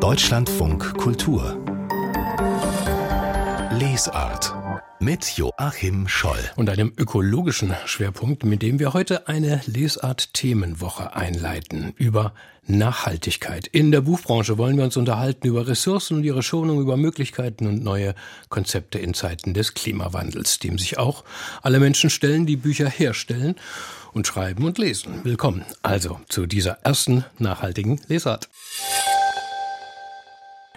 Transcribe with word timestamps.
Deutschlandfunk 0.00 0.96
Kultur 0.96 1.58
Lesart 3.72 4.54
mit 4.98 5.36
Joachim 5.36 6.08
Scholl. 6.08 6.38
Und 6.56 6.70
einem 6.70 6.90
ökologischen 6.96 7.74
Schwerpunkt, 7.84 8.44
mit 8.44 8.62
dem 8.62 8.78
wir 8.78 8.94
heute 8.94 9.28
eine 9.28 9.60
Lesart-Themenwoche 9.66 11.14
einleiten 11.14 11.92
über 11.96 12.32
Nachhaltigkeit. 12.66 13.66
In 13.66 13.92
der 13.92 14.00
Buchbranche 14.00 14.56
wollen 14.56 14.78
wir 14.78 14.84
uns 14.84 14.96
unterhalten 14.96 15.46
über 15.46 15.66
Ressourcen 15.66 16.16
und 16.16 16.24
ihre 16.24 16.42
Schonung, 16.42 16.80
über 16.80 16.96
Möglichkeiten 16.96 17.66
und 17.66 17.84
neue 17.84 18.14
Konzepte 18.48 18.98
in 18.98 19.12
Zeiten 19.12 19.52
des 19.52 19.74
Klimawandels, 19.74 20.60
dem 20.60 20.78
sich 20.78 20.96
auch 20.96 21.24
alle 21.60 21.78
Menschen 21.78 22.08
stellen, 22.08 22.46
die 22.46 22.56
Bücher 22.56 22.88
herstellen 22.88 23.56
und 24.12 24.26
schreiben 24.26 24.64
und 24.64 24.78
lesen. 24.78 25.20
Willkommen 25.24 25.64
also 25.82 26.20
zu 26.30 26.46
dieser 26.46 26.78
ersten 26.84 27.26
nachhaltigen 27.38 28.00
Lesart. 28.08 28.48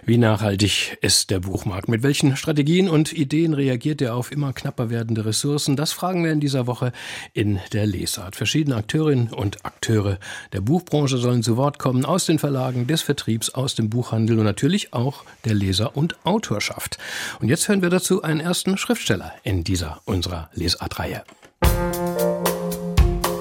Wie 0.06 0.18
nachhaltig 0.18 0.98
ist 1.00 1.30
der 1.30 1.40
Buchmarkt? 1.40 1.88
Mit 1.88 2.02
welchen 2.02 2.36
Strategien 2.36 2.90
und 2.90 3.14
Ideen 3.14 3.54
reagiert 3.54 4.02
er 4.02 4.14
auf 4.14 4.32
immer 4.32 4.52
knapper 4.52 4.90
werdende 4.90 5.24
Ressourcen? 5.24 5.76
Das 5.76 5.92
fragen 5.92 6.22
wir 6.22 6.30
in 6.30 6.40
dieser 6.40 6.66
Woche 6.66 6.92
in 7.32 7.58
der 7.72 7.86
Lesart. 7.86 8.36
Verschiedene 8.36 8.76
Akteurinnen 8.76 9.28
und 9.28 9.64
Akteure 9.64 10.18
der 10.52 10.60
Buchbranche 10.60 11.16
sollen 11.16 11.42
zu 11.42 11.56
Wort 11.56 11.78
kommen, 11.78 12.04
aus 12.04 12.26
den 12.26 12.38
Verlagen, 12.38 12.86
des 12.86 13.00
Vertriebs, 13.00 13.48
aus 13.48 13.76
dem 13.76 13.88
Buchhandel 13.88 14.38
und 14.38 14.44
natürlich 14.44 14.92
auch 14.92 15.24
der 15.46 15.54
Leser- 15.54 15.96
und 15.96 16.16
Autorschaft. 16.26 16.98
Und 17.40 17.48
jetzt 17.48 17.66
hören 17.68 17.80
wir 17.80 17.88
dazu 17.88 18.22
einen 18.22 18.40
ersten 18.40 18.76
Schriftsteller 18.76 19.32
in 19.42 19.64
dieser 19.64 20.02
unserer 20.04 20.50
Lesartreihe. 20.52 21.24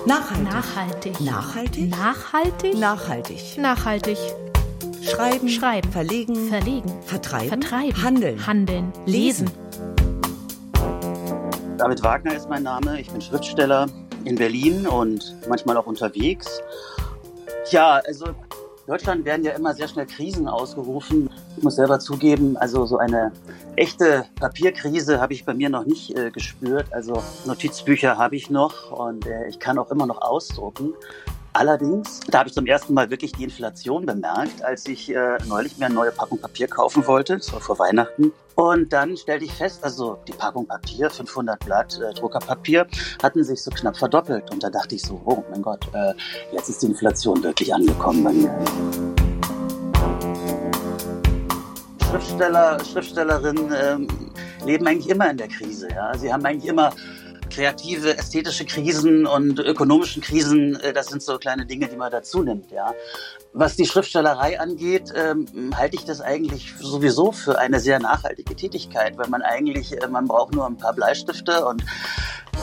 Nachhaltig. 0.05 1.19
Nachhaltig. 1.19 1.19
Nachhaltig. 1.19 1.89
Nachhaltig. 1.89 2.77
Nachhaltig. 2.77 3.57
Nachhaltig. 3.57 4.52
Schreiben. 5.03 5.49
Schreiben. 5.49 5.91
Verlegen. 5.91 6.47
Verlegen. 6.47 7.01
Vertreiben. 7.03 7.49
Vertreiben. 7.49 8.03
Handeln. 8.03 8.47
Handeln. 8.47 8.93
Lesen. 9.05 9.51
David 11.77 12.01
Wagner 12.03 12.33
ist 12.35 12.49
mein 12.49 12.63
Name. 12.63 13.01
Ich 13.01 13.09
bin 13.11 13.21
Schriftsteller 13.21 13.87
in 14.23 14.35
Berlin 14.35 14.87
und 14.87 15.35
manchmal 15.49 15.75
auch 15.75 15.87
unterwegs. 15.87 16.61
Tja, 17.65 18.01
also 18.05 18.27
in 18.27 18.35
Deutschland 18.87 19.25
werden 19.25 19.43
ja 19.43 19.51
immer 19.51 19.73
sehr 19.73 19.89
schnell 19.89 20.05
Krisen 20.05 20.47
ausgerufen. 20.47 21.29
Ich 21.57 21.63
muss 21.63 21.75
selber 21.75 21.99
zugeben, 21.99 22.55
also 22.57 22.85
so 22.85 22.97
eine 22.97 23.33
echte 23.75 24.25
Papierkrise 24.35 25.19
habe 25.19 25.33
ich 25.33 25.43
bei 25.43 25.53
mir 25.53 25.69
noch 25.69 25.85
nicht 25.85 26.17
äh, 26.17 26.31
gespürt. 26.31 26.93
Also 26.93 27.21
Notizbücher 27.45 28.17
habe 28.17 28.37
ich 28.37 28.49
noch 28.49 28.91
und 28.91 29.25
äh, 29.25 29.47
ich 29.49 29.59
kann 29.59 29.77
auch 29.77 29.91
immer 29.91 30.05
noch 30.05 30.21
ausdrucken. 30.21 30.93
Allerdings, 31.55 32.19
da 32.31 32.39
habe 32.39 32.49
ich 32.49 32.55
zum 32.55 32.65
ersten 32.65 32.95
Mal 32.95 33.11
wirklich 33.11 33.31
die 33.33 33.43
Inflation 33.43 34.07
bemerkt, 34.07 34.63
als 34.63 34.87
ich 34.87 35.13
äh, 35.13 35.37
neulich 35.47 35.77
mir 35.77 35.85
eine 35.85 35.93
neue 35.93 36.11
Packung 36.11 36.39
Papier 36.39 36.67
kaufen 36.67 37.05
wollte, 37.05 37.37
so 37.39 37.59
vor 37.59 37.77
Weihnachten. 37.77 38.33
Und 38.55 38.91
dann 38.91 39.15
stellte 39.15 39.45
ich 39.45 39.53
fest, 39.53 39.83
also 39.83 40.17
die 40.27 40.31
Packung 40.31 40.65
Papier, 40.65 41.11
500 41.11 41.63
Blatt 41.63 41.99
äh, 42.01 42.11
Druckerpapier, 42.15 42.87
hatten 43.21 43.43
sich 43.43 43.61
so 43.61 43.69
knapp 43.69 43.95
verdoppelt. 43.95 44.49
Und 44.49 44.63
da 44.63 44.71
dachte 44.71 44.95
ich 44.95 45.03
so, 45.03 45.21
oh 45.25 45.43
mein 45.51 45.61
Gott, 45.61 45.87
äh, 45.93 46.13
jetzt 46.51 46.69
ist 46.69 46.81
die 46.81 46.87
Inflation 46.87 47.43
wirklich 47.43 47.71
angekommen 47.71 48.23
bei 48.23 48.33
mir. 48.33 48.59
Schriftsteller, 52.09 52.83
Schriftstellerinnen 52.83 53.73
ähm, 53.75 54.07
leben 54.65 54.87
eigentlich 54.87 55.09
immer 55.09 55.29
in 55.29 55.37
der 55.37 55.49
Krise. 55.49 55.87
Ja? 55.89 56.17
Sie 56.17 56.33
haben 56.33 56.43
eigentlich 56.45 56.69
immer 56.69 56.91
kreative, 57.53 58.17
ästhetische 58.17 58.65
Krisen 58.65 59.25
und 59.25 59.59
ökonomischen 59.59 60.21
Krisen, 60.21 60.75
äh, 60.77 60.93
das 60.93 61.07
sind 61.07 61.21
so 61.21 61.37
kleine 61.37 61.65
Dinge, 61.65 61.87
die 61.87 61.95
man 61.95 62.11
dazu 62.11 62.43
nimmt, 62.43 62.71
ja. 62.71 62.93
Was 63.53 63.75
die 63.75 63.85
Schriftstellerei 63.85 64.59
angeht, 64.59 65.13
ähm, 65.15 65.47
halte 65.75 65.95
ich 65.95 66.05
das 66.05 66.21
eigentlich 66.21 66.73
sowieso 66.79 67.31
für 67.31 67.59
eine 67.59 67.79
sehr 67.79 67.99
nachhaltige 67.99 68.55
Tätigkeit, 68.55 69.17
weil 69.17 69.29
man 69.29 69.43
eigentlich, 69.43 70.01
äh, 70.01 70.07
man 70.07 70.27
braucht 70.27 70.53
nur 70.53 70.65
ein 70.65 70.77
paar 70.77 70.93
Bleistifte 70.93 71.65
und 71.65 71.83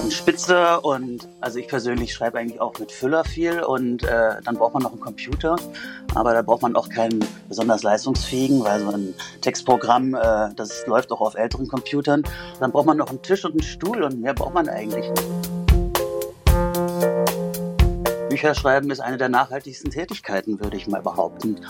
einen 0.01 0.11
Spitze 0.11 0.81
und 0.81 1.29
also 1.41 1.59
ich 1.59 1.69
persönlich 1.69 2.15
schreibe 2.15 2.39
eigentlich 2.39 2.61
auch 2.61 2.79
mit 2.79 2.91
Füller 2.91 3.25
viel 3.25 3.61
und 3.61 4.03
äh, 4.03 4.37
dann 4.45 4.57
braucht 4.57 4.75
man 4.75 4.83
noch 4.83 4.93
einen 4.93 5.01
Computer, 5.01 5.57
aber 6.15 6.33
da 6.33 6.43
braucht 6.43 6.63
man 6.63 6.75
auch 6.77 6.89
keinen 6.89 7.25
besonders 7.49 7.83
leistungsfähigen, 7.83 8.65
weil 8.65 8.81
so 8.81 8.91
ein 8.91 9.15
Textprogramm, 9.43 10.15
äh, 10.15 10.55
das 10.57 10.87
läuft 10.87 11.13
auch 11.13 11.21
auf 11.21 11.35
älteren 11.35 11.69
Computern. 11.69 12.21
Und 12.21 12.61
dann 12.61 12.73
braucht 12.73 12.87
man 12.87 12.97
noch 12.97 13.11
einen 13.11 13.23
Tisch 13.23 13.45
und 13.45 13.53
einen 13.53 13.63
Stuhl 13.63 14.03
und 14.03 14.21
mehr 14.21 14.35
braucht 14.35 14.55
man 14.55 14.69
eigentlich 14.69 14.80
nicht. 14.89 15.13
Bücher 18.31 18.55
schreiben 18.55 18.91
ist 18.91 19.01
eine 19.01 19.19
der 19.19 19.29
nachhaltigsten 19.29 19.91
Tätigkeiten, 19.91 20.61
würde 20.61 20.77
ich 20.77 20.87
mal 20.87 21.03
behaupten. 21.03 21.61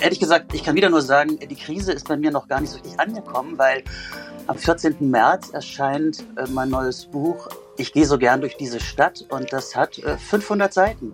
Ehrlich 0.00 0.18
gesagt, 0.18 0.52
ich 0.54 0.64
kann 0.64 0.74
wieder 0.74 0.90
nur 0.90 1.02
sagen, 1.02 1.38
die 1.38 1.54
Krise 1.54 1.92
ist 1.92 2.08
bei 2.08 2.16
mir 2.16 2.30
noch 2.30 2.48
gar 2.48 2.60
nicht 2.60 2.70
so 2.70 2.78
richtig 2.78 2.98
angekommen, 2.98 3.56
weil 3.56 3.84
am 4.46 4.58
14. 4.58 4.96
März 4.98 5.50
erscheint 5.50 6.24
äh, 6.36 6.48
mein 6.50 6.70
neues 6.70 7.06
Buch 7.06 7.48
Ich 7.76 7.92
gehe 7.92 8.04
so 8.04 8.18
gern 8.18 8.40
durch 8.40 8.56
diese 8.56 8.80
Stadt 8.80 9.24
und 9.30 9.52
das 9.52 9.76
hat 9.76 9.98
äh, 9.98 10.18
500 10.18 10.74
Seiten 10.74 11.12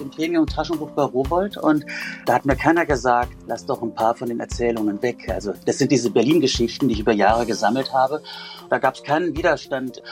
im 0.00 0.10
Premium-Taschenbuch 0.10 0.90
bei 0.90 1.02
Rowold 1.02 1.56
und 1.56 1.86
da 2.26 2.34
hat 2.34 2.44
mir 2.44 2.56
keiner 2.56 2.84
gesagt, 2.84 3.32
lass 3.46 3.64
doch 3.66 3.82
ein 3.82 3.94
paar 3.94 4.16
von 4.16 4.28
den 4.28 4.40
Erzählungen 4.40 5.00
weg. 5.02 5.28
Also 5.28 5.54
das 5.64 5.78
sind 5.78 5.92
diese 5.92 6.10
Berlin-Geschichten, 6.10 6.88
die 6.88 6.94
ich 6.94 7.00
über 7.00 7.12
Jahre 7.12 7.46
gesammelt 7.46 7.92
habe. 7.92 8.22
Da 8.68 8.78
gab 8.78 8.94
es 8.94 9.02
keinen 9.02 9.36
Widerstand. 9.36 10.02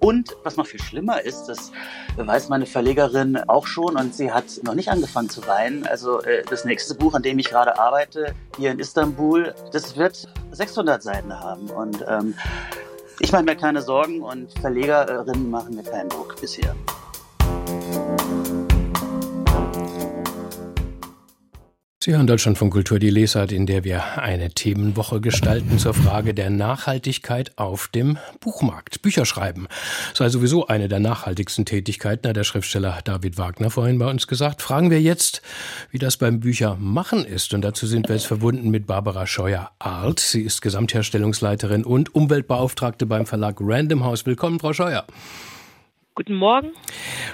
Und 0.00 0.34
was 0.44 0.56
noch 0.56 0.66
viel 0.66 0.80
schlimmer 0.80 1.22
ist, 1.22 1.44
das 1.44 1.72
weiß 2.16 2.48
meine 2.48 2.64
Verlegerin 2.64 3.36
auch 3.48 3.66
schon 3.66 3.96
und 3.96 4.14
sie 4.14 4.32
hat 4.32 4.46
noch 4.62 4.74
nicht 4.74 4.88
angefangen 4.88 5.28
zu 5.28 5.46
weinen. 5.46 5.86
Also 5.86 6.22
äh, 6.22 6.42
das 6.48 6.64
nächste 6.64 6.94
Buch, 6.94 7.14
an 7.14 7.22
dem 7.22 7.38
ich 7.38 7.50
gerade 7.50 7.78
arbeite, 7.78 8.34
hier 8.56 8.70
in 8.70 8.78
Istanbul, 8.78 9.54
das 9.72 9.96
wird 9.96 10.26
600 10.52 11.02
Seiten 11.02 11.38
haben. 11.38 11.68
Und 11.68 12.02
ähm, 12.08 12.34
ich 13.18 13.30
mache 13.30 13.42
mir 13.42 13.56
keine 13.56 13.82
Sorgen 13.82 14.22
und 14.22 14.50
Verlegerinnen 14.60 15.50
machen 15.50 15.76
mir 15.76 15.82
keinen 15.82 16.08
Druck 16.08 16.40
bisher. 16.40 16.74
Sie 22.02 22.14
hören 22.14 22.26
Deutschland 22.26 22.56
von 22.56 22.70
Kultur 22.70 22.98
die 22.98 23.10
Lesart, 23.10 23.52
in 23.52 23.66
der 23.66 23.84
wir 23.84 24.16
eine 24.16 24.48
Themenwoche 24.48 25.20
gestalten 25.20 25.78
zur 25.78 25.92
Frage 25.92 26.32
der 26.32 26.48
Nachhaltigkeit 26.48 27.52
auf 27.58 27.88
dem 27.88 28.16
Buchmarkt. 28.40 29.02
Bücher 29.02 29.26
schreiben 29.26 29.68
sei 30.14 30.30
sowieso 30.30 30.66
eine 30.66 30.88
der 30.88 30.98
nachhaltigsten 30.98 31.66
Tätigkeiten, 31.66 32.26
hat 32.26 32.36
der 32.36 32.44
Schriftsteller 32.44 33.00
David 33.04 33.36
Wagner 33.36 33.68
vorhin 33.68 33.98
bei 33.98 34.08
uns 34.08 34.26
gesagt. 34.26 34.62
Fragen 34.62 34.90
wir 34.90 35.02
jetzt, 35.02 35.42
wie 35.90 35.98
das 35.98 36.16
beim 36.16 36.40
Büchermachen 36.40 37.26
ist. 37.26 37.52
Und 37.52 37.60
dazu 37.60 37.86
sind 37.86 38.08
wir 38.08 38.16
jetzt 38.16 38.24
verbunden 38.24 38.70
mit 38.70 38.86
Barbara 38.86 39.26
Scheuer-Arlt. 39.26 40.20
Sie 40.20 40.40
ist 40.40 40.62
Gesamtherstellungsleiterin 40.62 41.84
und 41.84 42.14
Umweltbeauftragte 42.14 43.04
beim 43.04 43.26
Verlag 43.26 43.58
Random 43.60 44.04
House. 44.04 44.24
Willkommen, 44.24 44.58
Frau 44.58 44.72
Scheuer. 44.72 45.04
Guten 46.20 46.34
Morgen. 46.34 46.72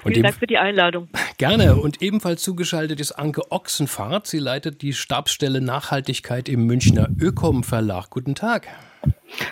Und 0.04 0.12
Vielen 0.12 0.22
Dank 0.22 0.36
für 0.36 0.46
die 0.46 0.58
Einladung. 0.58 1.08
Gerne. 1.38 1.74
Und 1.74 2.02
ebenfalls 2.02 2.40
zugeschaltet 2.40 3.00
ist 3.00 3.10
Anke 3.10 3.50
Ochsenfahrt. 3.50 4.28
Sie 4.28 4.38
leitet 4.38 4.80
die 4.80 4.92
Stabsstelle 4.92 5.60
Nachhaltigkeit 5.60 6.48
im 6.48 6.66
Münchner 6.66 7.08
Ökom 7.20 7.64
Verlag. 7.64 8.10
Guten 8.10 8.36
Tag. 8.36 8.68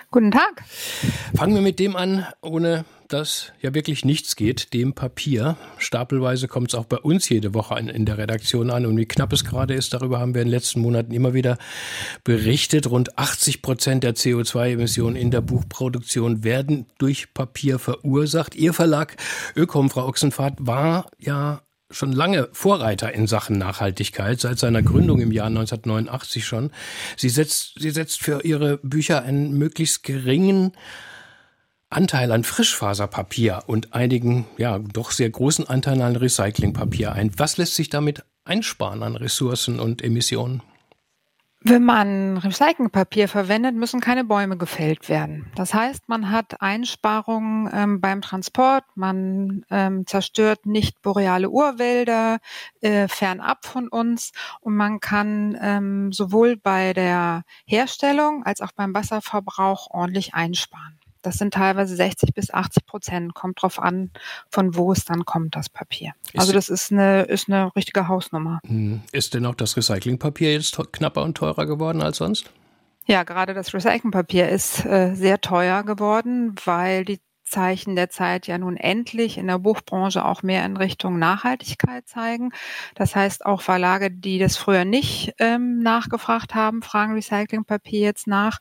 Guten 0.09 0.31
Tag. 0.31 0.63
Fangen 1.35 1.53
wir 1.53 1.61
mit 1.61 1.79
dem 1.79 1.97
an, 1.97 2.25
ohne 2.39 2.85
dass 3.07 3.51
ja 3.61 3.73
wirklich 3.73 4.05
nichts 4.05 4.35
geht, 4.35 4.73
dem 4.73 4.93
Papier. 4.93 5.57
Stapelweise 5.77 6.47
kommt 6.47 6.69
es 6.69 6.75
auch 6.75 6.85
bei 6.85 6.97
uns 6.97 7.29
jede 7.29 7.53
Woche 7.53 7.77
in 7.79 8.05
der 8.05 8.17
Redaktion 8.17 8.69
an. 8.69 8.85
Und 8.85 8.97
wie 8.97 9.05
knapp 9.05 9.33
es 9.33 9.43
gerade 9.43 9.73
ist, 9.73 9.93
darüber 9.93 10.19
haben 10.19 10.33
wir 10.33 10.41
in 10.41 10.47
den 10.47 10.51
letzten 10.53 10.81
Monaten 10.81 11.11
immer 11.11 11.33
wieder 11.33 11.57
berichtet. 12.23 12.89
Rund 12.89 13.17
80 13.17 13.61
Prozent 13.61 14.03
der 14.03 14.15
CO2-Emissionen 14.15 15.15
in 15.15 15.31
der 15.31 15.41
Buchproduktion 15.41 16.43
werden 16.43 16.87
durch 16.97 17.33
Papier 17.33 17.79
verursacht. 17.79 18.55
Ihr 18.55 18.73
Verlag 18.73 19.17
Ökom, 19.55 19.89
Frau 19.89 20.07
Ochsenfahrt, 20.07 20.55
war 20.59 21.09
ja 21.19 21.61
schon 21.91 22.11
lange 22.11 22.49
Vorreiter 22.51 23.13
in 23.13 23.27
Sachen 23.27 23.57
Nachhaltigkeit, 23.57 24.39
seit 24.39 24.57
seiner 24.57 24.81
Gründung 24.81 25.21
im 25.21 25.31
Jahr 25.31 25.47
1989 25.47 26.45
schon. 26.45 26.71
Sie 27.15 27.29
setzt, 27.29 27.75
sie 27.79 27.91
setzt 27.91 28.21
für 28.21 28.43
ihre 28.43 28.77
Bücher 28.77 29.21
einen 29.21 29.57
möglichst 29.57 30.03
geringen 30.03 30.73
Anteil 31.89 32.31
an 32.31 32.43
Frischfaserpapier 32.43 33.63
und 33.67 33.93
einigen, 33.93 34.45
ja, 34.57 34.79
doch 34.79 35.11
sehr 35.11 35.29
großen 35.29 35.67
Anteil 35.67 36.01
an 36.01 36.15
Recyclingpapier 36.15 37.11
ein. 37.13 37.31
Was 37.37 37.57
lässt 37.57 37.75
sich 37.75 37.89
damit 37.89 38.23
einsparen 38.43 39.03
an 39.03 39.15
Ressourcen 39.15 39.79
und 39.79 40.03
Emissionen? 40.03 40.61
Wenn 41.67 41.83
man 41.83 42.37
Recyclingpapier 42.37 43.27
verwendet, 43.27 43.73
müssen 43.75 43.99
keine 43.99 44.23
Bäume 44.23 44.55
gefällt 44.55 45.09
werden. 45.09 45.51
Das 45.55 45.73
heißt, 45.73 46.07
man 46.07 46.29
hat 46.29 46.61
Einsparungen 46.61 47.67
ähm, 47.73 48.01
beim 48.01 48.21
Transport, 48.21 48.83
man 48.93 49.65
ähm, 49.71 50.05
zerstört 50.05 50.67
nicht 50.67 51.01
boreale 51.01 51.49
Urwälder 51.49 52.37
äh, 52.81 53.07
fernab 53.07 53.65
von 53.65 53.87
uns 53.87 54.31
und 54.61 54.75
man 54.75 54.99
kann 54.99 55.57
ähm, 55.59 56.11
sowohl 56.11 56.55
bei 56.55 56.93
der 56.93 57.41
Herstellung 57.65 58.43
als 58.43 58.61
auch 58.61 58.71
beim 58.73 58.93
Wasserverbrauch 58.93 59.89
ordentlich 59.89 60.35
einsparen. 60.35 60.99
Das 61.25 61.37
sind 61.37 61.53
teilweise 61.53 61.95
60 61.95 62.33
bis 62.33 62.53
80 62.53 62.85
Prozent. 62.85 63.33
Kommt 63.33 63.61
drauf 63.61 63.79
an, 63.79 64.11
von 64.49 64.75
wo 64.75 64.91
es 64.91 65.05
dann 65.05 65.25
kommt, 65.25 65.55
das 65.55 65.69
Papier. 65.69 66.13
Ist 66.33 66.39
also 66.39 66.53
das 66.53 66.69
ist 66.69 66.91
eine, 66.91 67.23
ist 67.23 67.49
eine 67.49 67.75
richtige 67.75 68.07
Hausnummer. 68.07 68.59
Hm. 68.65 69.01
Ist 69.11 69.33
denn 69.33 69.45
auch 69.45 69.55
das 69.55 69.75
Recyclingpapier 69.75 70.53
jetzt 70.53 70.77
knapper 70.91 71.23
und 71.23 71.35
teurer 71.35 71.65
geworden 71.65 72.01
als 72.01 72.17
sonst? 72.17 72.51
Ja, 73.07 73.23
gerade 73.23 73.53
das 73.53 73.73
Recyclingpapier 73.73 74.49
ist 74.49 74.85
äh, 74.85 75.13
sehr 75.13 75.39
teuer 75.41 75.83
geworden, 75.83 76.55
weil 76.65 77.05
die 77.05 77.19
Zeichen 77.45 77.95
der 77.95 78.09
Zeit 78.09 78.47
ja 78.47 78.57
nun 78.57 78.75
endlich 78.75 79.37
in 79.37 79.47
der 79.47 79.59
Buchbranche 79.59 80.25
auch 80.25 80.41
mehr 80.41 80.65
in 80.65 80.77
Richtung 80.77 81.19
Nachhaltigkeit 81.19 82.07
zeigen. 82.07 82.51
Das 82.95 83.15
heißt, 83.15 83.45
auch 83.45 83.61
Verlage, 83.61 84.09
die 84.09 84.39
das 84.39 84.57
früher 84.57 84.83
nicht 84.83 85.33
ähm, 85.37 85.79
nachgefragt 85.79 86.55
haben, 86.55 86.81
fragen 86.81 87.13
Recyclingpapier 87.13 87.99
jetzt 87.99 88.25
nach. 88.25 88.57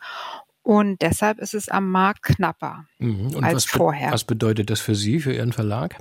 Und 0.64 1.02
deshalb 1.02 1.38
ist 1.38 1.52
es 1.52 1.68
am 1.68 1.90
Markt 1.90 2.22
knapper 2.22 2.86
mhm. 2.98 3.44
als 3.44 3.54
was 3.54 3.64
vorher. 3.66 4.10
Was 4.10 4.24
bedeutet 4.24 4.70
das 4.70 4.80
für 4.80 4.94
Sie, 4.94 5.20
für 5.20 5.32
Ihren 5.32 5.52
Verlag? 5.52 5.98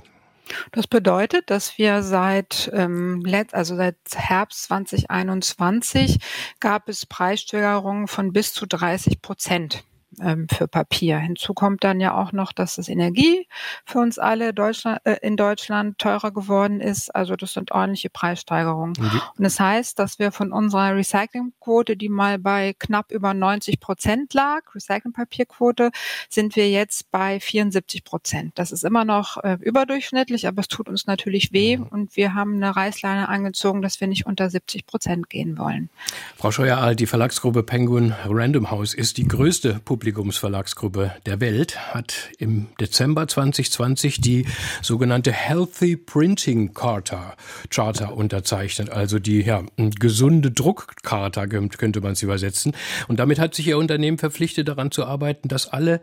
Das 0.72 0.86
bedeutet, 0.86 1.50
dass 1.50 1.78
wir 1.78 2.02
seit, 2.02 2.70
ähm, 2.74 3.22
also 3.52 3.76
seit 3.76 3.96
Herbst 4.14 4.64
2021 4.64 6.18
gab 6.60 6.88
es 6.88 7.06
Preissteigerungen 7.06 8.08
von 8.08 8.32
bis 8.32 8.52
zu 8.52 8.66
30 8.66 9.22
Prozent 9.22 9.84
ähm, 10.20 10.46
für 10.48 10.68
Papier. 10.68 11.18
Hinzu 11.18 11.54
kommt 11.54 11.84
dann 11.84 12.00
ja 12.00 12.14
auch 12.14 12.32
noch, 12.32 12.52
dass 12.52 12.76
das 12.76 12.88
Energie 12.88 13.46
für 13.84 13.98
uns 13.98 14.18
alle 14.18 14.54
Deutschland, 14.54 15.00
äh, 15.04 15.16
in 15.22 15.36
Deutschland 15.36 15.98
teurer 15.98 16.32
geworden 16.32 16.80
ist. 16.80 17.14
Also 17.14 17.36
das 17.36 17.52
sind 17.52 17.72
ordentliche 17.72 18.10
Preissteigerungen. 18.10 18.94
Mhm. 18.98 19.20
Und 19.36 19.44
das 19.44 19.60
heißt, 19.60 19.98
dass 19.98 20.18
wir 20.18 20.32
von 20.32 20.52
unserer 20.52 20.94
Recyclingquote, 20.94 21.96
die 21.96 22.08
mal 22.08 22.38
bei 22.38 22.74
knapp 22.78 23.12
über 23.12 23.34
90 23.34 23.80
Prozent 23.80 24.34
lag, 24.34 24.62
Recyclingpapierquote, 24.74 25.90
sind 26.28 26.56
wir 26.56 26.70
jetzt 26.70 27.10
bei 27.10 27.40
74 27.40 28.04
Prozent. 28.04 28.52
Das 28.56 28.72
ist 28.72 28.84
immer 28.84 29.04
noch 29.04 29.42
äh, 29.42 29.58
überdurchschnittlich, 29.60 30.46
aber 30.46 30.60
es 30.60 30.68
tut 30.68 30.88
uns 30.88 31.06
natürlich 31.06 31.52
weh 31.52 31.76
mhm. 31.76 31.84
und 31.84 32.16
wir 32.16 32.34
haben 32.34 32.56
eine 32.56 32.74
Reißleine 32.74 33.28
angezogen, 33.28 33.82
dass 33.82 34.00
wir 34.00 34.08
nicht 34.08 34.26
unter 34.26 34.48
70 34.48 34.86
Prozent 34.86 35.28
gehen 35.28 35.58
wollen. 35.58 35.90
Frau 36.36 36.50
Scheuer, 36.50 36.94
die 36.94 37.06
Verlagsgruppe 37.06 37.62
Penguin 37.62 38.14
Random 38.28 38.70
House 38.70 38.94
ist 38.94 39.18
die 39.18 39.26
größte 39.26 39.80
Publikation 39.84 40.03
Publikumsverlagsgruppe 40.04 41.12
der 41.24 41.40
Welt 41.40 41.94
hat 41.94 42.28
im 42.36 42.66
Dezember 42.78 43.26
2020 43.26 44.20
die 44.20 44.44
sogenannte 44.82 45.32
Healthy 45.32 45.96
Printing 45.96 46.74
Charter, 46.74 47.34
Charter 47.70 48.14
unterzeichnet, 48.14 48.90
also 48.90 49.18
die 49.18 49.40
ja, 49.40 49.62
gesunde 49.98 50.50
Druckcharta 50.50 51.46
könnte 51.46 52.02
man 52.02 52.12
es 52.12 52.20
übersetzen. 52.20 52.76
Und 53.08 53.18
damit 53.18 53.38
hat 53.38 53.54
sich 53.54 53.66
ihr 53.66 53.78
Unternehmen 53.78 54.18
verpflichtet, 54.18 54.68
daran 54.68 54.90
zu 54.90 55.06
arbeiten, 55.06 55.48
dass 55.48 55.68
alle 55.68 56.02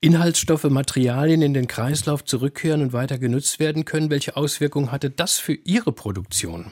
Inhaltsstoffe, 0.00 0.64
Materialien 0.64 1.42
in 1.42 1.52
den 1.52 1.66
Kreislauf 1.66 2.24
zurückkehren 2.24 2.80
und 2.80 2.94
weiter 2.94 3.18
genutzt 3.18 3.60
werden 3.60 3.84
können. 3.84 4.08
Welche 4.08 4.34
Auswirkungen 4.34 4.92
hatte 4.92 5.10
das 5.10 5.36
für 5.36 5.52
Ihre 5.52 5.92
Produktion? 5.92 6.70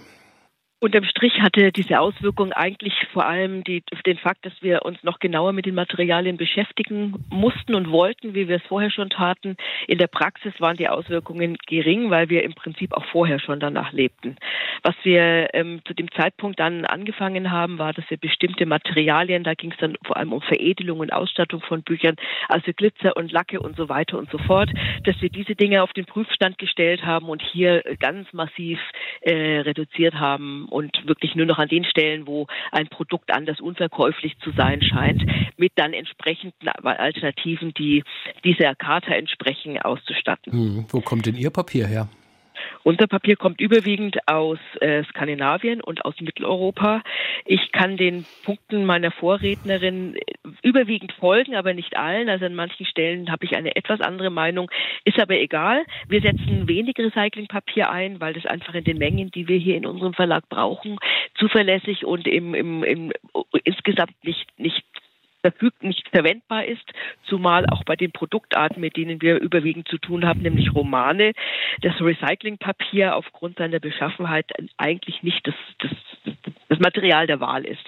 Unterm 0.83 1.05
Strich 1.05 1.41
hatte 1.41 1.71
diese 1.71 2.01
Auswirkung 2.01 2.53
eigentlich 2.53 3.07
vor 3.13 3.25
allem 3.25 3.63
die, 3.63 3.85
den 4.05 4.19
Fakt, 4.19 4.45
dass 4.45 4.53
wir 4.63 4.85
uns 4.85 5.01
noch 5.05 5.21
genauer 5.21 5.53
mit 5.53 5.65
den 5.65 5.77
Materialien 5.77 6.37
beschäftigen 6.37 7.25
mussten 7.31 7.77
und 7.77 7.93
wollten, 7.93 8.35
wie 8.35 8.49
wir 8.49 8.57
es 8.57 8.67
vorher 8.67 8.91
schon 8.91 9.09
taten. 9.09 9.57
In 9.87 9.99
der 9.99 10.09
Praxis 10.09 10.53
waren 10.59 10.77
die 10.77 10.89
Auswirkungen 10.89 11.57
gering, 11.69 12.11
weil 12.11 12.31
wir 12.31 12.43
im 12.43 12.55
Prinzip 12.55 12.95
auch 12.95 13.05
vorher 13.13 13.39
schon 13.39 13.61
danach 13.61 13.93
lebten. 13.93 14.35
Was 14.83 14.97
wir 15.05 15.55
ähm, 15.55 15.83
zu 15.85 15.95
dem 15.95 16.11
Zeitpunkt 16.11 16.59
dann 16.59 16.85
angefangen 16.85 17.53
haben, 17.53 17.79
war, 17.79 17.93
dass 17.93 18.11
wir 18.11 18.17
bestimmte 18.17 18.67
Materialien, 18.67 19.45
da 19.45 19.55
ging 19.55 19.71
es 19.71 19.79
dann 19.79 19.97
vor 20.05 20.17
allem 20.17 20.33
um 20.33 20.43
Veredelung 20.43 20.99
und 20.99 21.13
Ausstattung 21.13 21.61
von 21.61 21.85
Büchern, 21.85 22.17
also 22.49 22.73
Glitzer 22.77 23.17
und 23.17 23.31
Lacke 23.31 23.61
und 23.61 23.77
so 23.77 23.89
weiter 23.89 24.19
und 24.19 24.33
so 24.33 24.39
fort, 24.39 24.71
dass 25.05 25.23
wir 25.23 25.31
diese 25.31 25.55
Dinge 25.55 25.85
auf 25.85 25.93
den 25.93 26.07
Prüfstand 26.07 26.59
gestellt 26.59 27.07
haben 27.07 27.29
und 27.29 27.41
hier 27.41 27.85
ganz 28.01 28.33
massiv 28.33 28.81
äh, 29.21 29.61
reduziert 29.61 30.15
haben 30.15 30.71
und 30.73 31.07
wirklich 31.07 31.35
nur 31.35 31.47
noch 31.47 31.59
an 31.59 31.69
den 31.69 31.85
Stellen, 31.85 32.27
wo 32.27 32.47
ein 32.71 32.89
Produkt 32.89 33.33
anders 33.33 33.61
unverkäuflich 33.61 34.37
zu 34.39 34.51
sein 34.57 34.83
scheint, 34.83 35.23
mit 35.57 35.73
dann 35.77 35.93
entsprechenden 35.93 36.69
Alternativen, 36.69 37.75
die 37.75 38.03
dieser 38.45 38.75
Charta 38.75 39.15
entsprechen, 39.15 39.79
auszustatten. 39.81 40.53
Hm, 40.53 40.87
wo 40.89 41.01
kommt 41.01 41.27
denn 41.27 41.37
Ihr 41.37 41.51
Papier 41.51 41.87
her? 41.87 42.09
Unser 42.83 43.07
Papier 43.07 43.37
kommt 43.37 43.61
überwiegend 43.61 44.17
aus 44.27 44.59
äh, 44.81 45.05
Skandinavien 45.05 45.81
und 45.81 46.05
aus 46.05 46.15
Mitteleuropa. 46.21 47.03
Ich 47.45 47.73
kann 47.73 47.97
den 47.97 48.25
Punkten 48.45 48.85
meiner 48.85 49.11
Vorrednerin 49.11 50.17
äh, 50.17 50.21
überwiegend 50.63 51.13
folgen, 51.13 51.55
aber 51.55 51.75
nicht 51.75 51.97
allen. 51.97 52.29
Also 52.29 52.47
an 52.47 52.55
manchen 52.55 52.87
Stellen 52.87 53.31
habe 53.31 53.45
ich 53.45 53.57
eine 53.57 53.77
etwas 53.77 54.01
andere 54.01 54.31
Meinung, 54.31 54.71
ist 55.05 55.21
aber 55.21 55.39
egal. 55.39 55.85
Wir 56.09 56.21
setzen 56.21 56.69
wenig 56.69 56.97
Recyclingpapier 56.99 57.91
ein, 57.91 58.21
weil 58.21 58.35
das 58.35 58.47
einfach 58.47 58.75
in 58.75 58.85
den 58.85 58.99
Mengen, 58.99 59.31
die 59.31 59.49
wir 59.49 59.59
hier 59.59 59.77
in 59.77 59.87
unserem 59.87 60.15
Verlag 60.15 60.49
brauchen, 60.49 60.99
zuverlässig 61.35 62.05
und 62.05 62.27
im, 62.27 62.55
im, 62.55 62.85
im 62.85 63.13
insgesamt 63.65 64.13
nicht, 64.23 64.47
nicht 64.59 64.72
verwendbar 66.13 66.65
ist, 66.67 66.85
zumal 67.25 67.67
auch 67.67 67.85
bei 67.85 67.97
den 67.97 68.13
Produktarten, 68.13 68.81
mit 68.81 68.97
denen 68.97 69.21
wir 69.21 69.41
überwiegend 69.41 69.89
zu 69.89 69.99
tun 69.99 70.27
haben, 70.27 70.43
nämlich 70.43 70.75
Romane, 70.75 71.33
das 71.81 72.01
Recyclingpapier 72.01 73.17
aufgrund 73.17 73.59
seiner 73.59 73.81
Beschaffenheit 73.81 74.47
eigentlich 74.77 75.23
nicht 75.23 75.47
das, 75.47 75.55
das, 75.79 75.91
das 76.73 76.81
Material 76.81 77.27
der 77.27 77.41
Wahl 77.41 77.65
ist. 77.67 77.87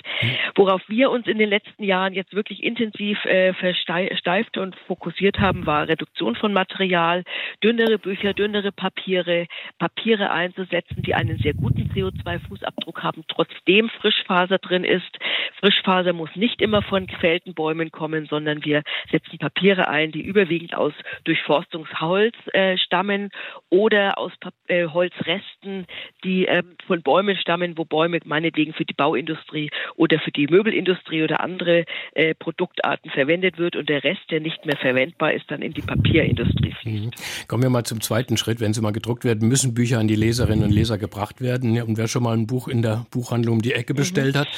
Worauf 0.55 0.83
wir 0.89 1.11
uns 1.11 1.27
in 1.27 1.39
den 1.39 1.49
letzten 1.49 1.85
Jahren 1.85 2.13
jetzt 2.13 2.35
wirklich 2.35 2.63
intensiv 2.63 3.25
äh, 3.25 3.55
versteift 3.55 4.59
und 4.59 4.77
fokussiert 4.87 5.39
haben, 5.41 5.65
war 5.65 5.89
Reduktion 5.89 6.37
von 6.37 6.53
Material, 6.53 7.25
dünnere 7.63 7.99
Bücher, 7.99 8.35
dünnere 8.35 8.73
Papiere, 8.73 9.47
Papiere 9.79 10.31
einzusetzen, 10.31 11.03
die 11.03 11.15
einen 11.15 11.39
sehr 11.39 11.55
guten 11.55 11.91
CO2-Fußabdruck 11.95 13.03
haben, 13.03 13.25
trotzdem 13.29 13.89
Frischfaser 13.89 14.59
drin 14.59 14.85
ist. 14.85 15.19
Frischfaser 15.61 16.13
muss 16.13 16.31
nicht 16.35 16.61
immer 16.61 16.83
von 16.83 17.07
gefällten 17.07 17.55
Bäumen 17.55 17.91
kommen, 17.91 18.27
sondern 18.27 18.65
wir 18.65 18.83
setzen 19.11 19.39
Papiere 19.39 19.89
ein, 19.89 20.13
die 20.13 20.23
überwiegend 20.23 20.75
aus 20.75 20.93
Durchforstungsholz 21.25 22.35
äh, 22.53 22.77
stammen 22.77 23.31
oder 23.71 24.19
aus 24.19 24.33
äh, 24.67 24.89
Holzresten, 24.89 25.87
die 26.23 26.47
äh, 26.47 26.63
von 26.87 27.03
Bäumen 27.03 27.37
stammen, 27.37 27.79
wo 27.79 27.85
Bäume 27.85 28.21
meinetwegen 28.25 28.74
für 28.77 28.85
die 28.85 28.95
Bauindustrie 28.95 29.71
oder 29.97 30.19
für 30.19 30.31
die 30.31 30.47
Möbelindustrie 30.47 31.23
oder 31.23 31.41
andere 31.41 31.85
äh, 32.13 32.35
Produktarten 32.35 33.11
verwendet 33.11 33.59
wird 33.59 33.77
und 33.77 33.89
der 33.89 34.05
Rest, 34.05 34.23
der 34.31 34.41
nicht 34.41 34.65
mehr 34.67 34.77
verwendbar 34.77 35.33
ist, 35.33 35.51
dann 35.51 35.63
in 35.63 35.73
die 35.73 35.83
Papierindustrie 35.83 36.75
fließt. 36.81 37.05
Mhm. 37.05 37.11
Kommen 37.49 37.63
wir 37.63 37.71
mal 37.71 37.85
zum 37.85 38.01
zweiten 38.01 38.37
Schritt. 38.37 38.61
Wenn 38.61 38.73
sie 38.73 38.81
mal 38.81 38.93
gedruckt 38.93 39.25
werden, 39.25 39.49
müssen 39.49 39.75
Bücher 39.75 39.99
an 39.99 40.09
die 40.09 40.17
Leserinnen 40.17 40.65
und 40.65 40.71
Leser 40.71 40.99
gebracht 40.99 41.41
werden. 41.41 41.81
Und 41.83 41.99
wer 41.99 42.09
schon 42.09 42.23
mal 42.23 42.37
ein 42.37 42.47
Buch 42.47 42.69
in 42.69 42.83
der 42.83 43.07
Buchhandlung 43.11 43.57
um 43.57 43.63
die 43.63 43.73
Ecke 43.73 43.93
mhm. 43.93 43.99
bestellt 43.99 44.35
mhm. 44.35 44.39
hat 44.41 44.49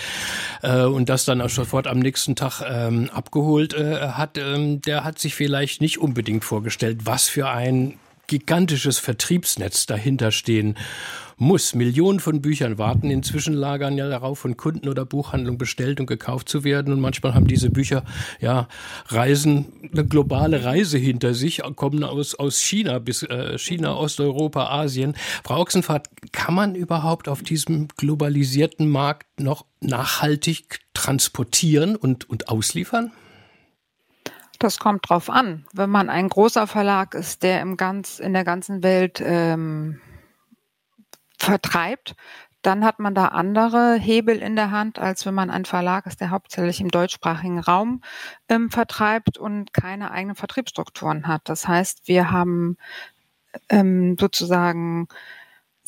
äh, 0.62 0.85
und 0.85 1.09
das 1.09 1.25
dann 1.25 1.41
auch 1.41 1.49
sofort 1.49 1.87
am 1.87 1.99
nächsten 1.99 2.37
Tag 2.37 2.62
ähm, 2.69 3.11
abgeholt 3.12 3.75
äh, 3.75 4.09
hat, 4.09 4.38
ähm, 4.38 4.81
der 4.83 5.05
hat 5.05 5.19
sich 5.19 5.35
vielleicht 5.35 5.81
nicht 5.81 5.99
unbedingt 5.99 6.45
vorgestellt, 6.45 7.00
was 7.05 7.29
für 7.29 7.49
ein 7.49 7.99
gigantisches 8.26 8.99
Vertriebsnetz 8.99 9.87
dahinter 9.87 10.30
stehen 10.30 10.76
muss. 11.37 11.75
Millionen 11.75 12.21
von 12.21 12.40
Büchern 12.40 12.78
warten 12.78 13.11
inzwischen 13.11 13.54
lagern 13.54 13.97
ja 13.99 14.09
darauf, 14.09 14.38
von 14.38 14.56
Kunden 14.56 14.88
oder 14.88 15.04
Buchhandlungen 15.04 15.59
bestellt 15.59 16.00
und 16.00 16.06
gekauft 16.06 16.49
zu 16.49 16.64
werden. 16.64 16.92
Und 16.92 17.00
manchmal 17.00 17.35
haben 17.35 17.47
diese 17.47 17.71
Bücher 17.71 18.04
ja 18.40 18.68
Reisen, 19.09 19.66
eine 19.92 20.06
globale 20.06 20.64
Reise 20.64 20.99
hinter 20.99 21.35
sich, 21.35 21.62
kommen 21.76 22.04
aus, 22.04 22.35
aus 22.35 22.61
China 22.61 22.99
bis 22.99 23.23
äh, 23.23 23.59
China, 23.59 23.97
Osteuropa, 23.97 24.66
Asien. 24.68 25.14
Frau 25.45 25.61
Ochsenfahrt, 25.61 26.09
kann 26.33 26.54
man 26.54 26.75
überhaupt 26.75 27.28
auf 27.28 27.42
diesem 27.42 27.88
globalisierten 27.97 28.88
Markt 28.88 29.40
noch 29.40 29.66
nachhaltig 29.80 30.80
transportieren 30.95 31.97
und, 31.97 32.28
und 32.28 32.49
ausliefern? 32.49 33.12
Das 34.59 34.79
kommt 34.79 35.09
drauf 35.09 35.31
an. 35.31 35.67
Wenn 35.73 35.91
man 35.91 36.09
ein 36.09 36.29
großer 36.29 36.67
Verlag 36.67 37.15
ist, 37.15 37.43
der 37.43 37.61
im 37.61 37.77
ganz, 37.77 38.19
in 38.19 38.33
der 38.33 38.45
ganzen 38.45 38.83
Welt 38.83 39.23
ähm, 39.25 40.01
vertreibt, 41.39 42.15
dann 42.63 42.85
hat 42.85 42.99
man 42.99 43.15
da 43.15 43.27
andere 43.27 43.95
Hebel 43.95 44.39
in 44.39 44.57
der 44.57 44.73
Hand, 44.73 44.99
als 44.99 45.25
wenn 45.25 45.35
man 45.35 45.51
ein 45.51 45.65
Verlag 45.65 46.07
ist, 46.07 46.21
der 46.21 46.31
hauptsächlich 46.31 46.81
im 46.81 46.91
deutschsprachigen 46.91 47.61
Raum 47.61 48.01
ähm, 48.49 48.71
vertreibt 48.71 49.39
und 49.39 49.73
keine 49.73 50.11
eigenen 50.11 50.35
Vertriebsstrukturen 50.35 51.29
hat. 51.29 51.43
Das 51.49 51.69
heißt, 51.69 52.09
wir 52.09 52.33
haben 52.33 52.77
ähm, 53.69 54.17
sozusagen 54.19 55.07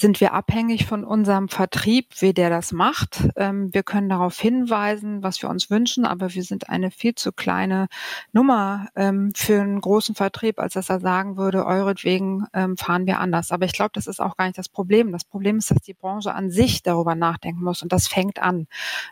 sind 0.00 0.20
wir 0.20 0.32
abhängig 0.32 0.86
von 0.86 1.04
unserem 1.04 1.48
Vertrieb, 1.48 2.20
wie 2.20 2.32
der 2.32 2.50
das 2.50 2.72
macht. 2.72 3.28
Ähm, 3.36 3.74
wir 3.74 3.82
können 3.82 4.08
darauf 4.08 4.38
hinweisen, 4.38 5.24
was 5.24 5.42
wir 5.42 5.50
uns 5.50 5.70
wünschen, 5.70 6.04
aber 6.04 6.34
wir 6.34 6.44
sind 6.44 6.68
eine 6.68 6.92
viel 6.92 7.16
zu 7.16 7.32
kleine 7.32 7.88
Nummer 8.32 8.88
ähm, 8.94 9.32
für 9.34 9.60
einen 9.60 9.80
großen 9.80 10.14
Vertrieb, 10.14 10.60
als 10.60 10.74
dass 10.74 10.88
er 10.88 11.00
sagen 11.00 11.36
würde, 11.36 11.66
euretwegen 11.66 12.46
ähm, 12.54 12.76
fahren 12.76 13.06
wir 13.06 13.18
anders. 13.18 13.50
Aber 13.50 13.64
ich 13.64 13.72
glaube, 13.72 13.90
das 13.94 14.06
ist 14.06 14.20
auch 14.20 14.36
gar 14.36 14.46
nicht 14.46 14.58
das 14.58 14.68
Problem. 14.68 15.10
Das 15.10 15.24
Problem 15.24 15.58
ist, 15.58 15.72
dass 15.72 15.82
die 15.82 15.94
Branche 15.94 16.32
an 16.32 16.50
sich 16.50 16.82
darüber 16.84 17.16
nachdenken 17.16 17.64
muss 17.64 17.82
und 17.82 17.92
das 17.92 18.06
fängt 18.06 18.40
an. 18.40 18.68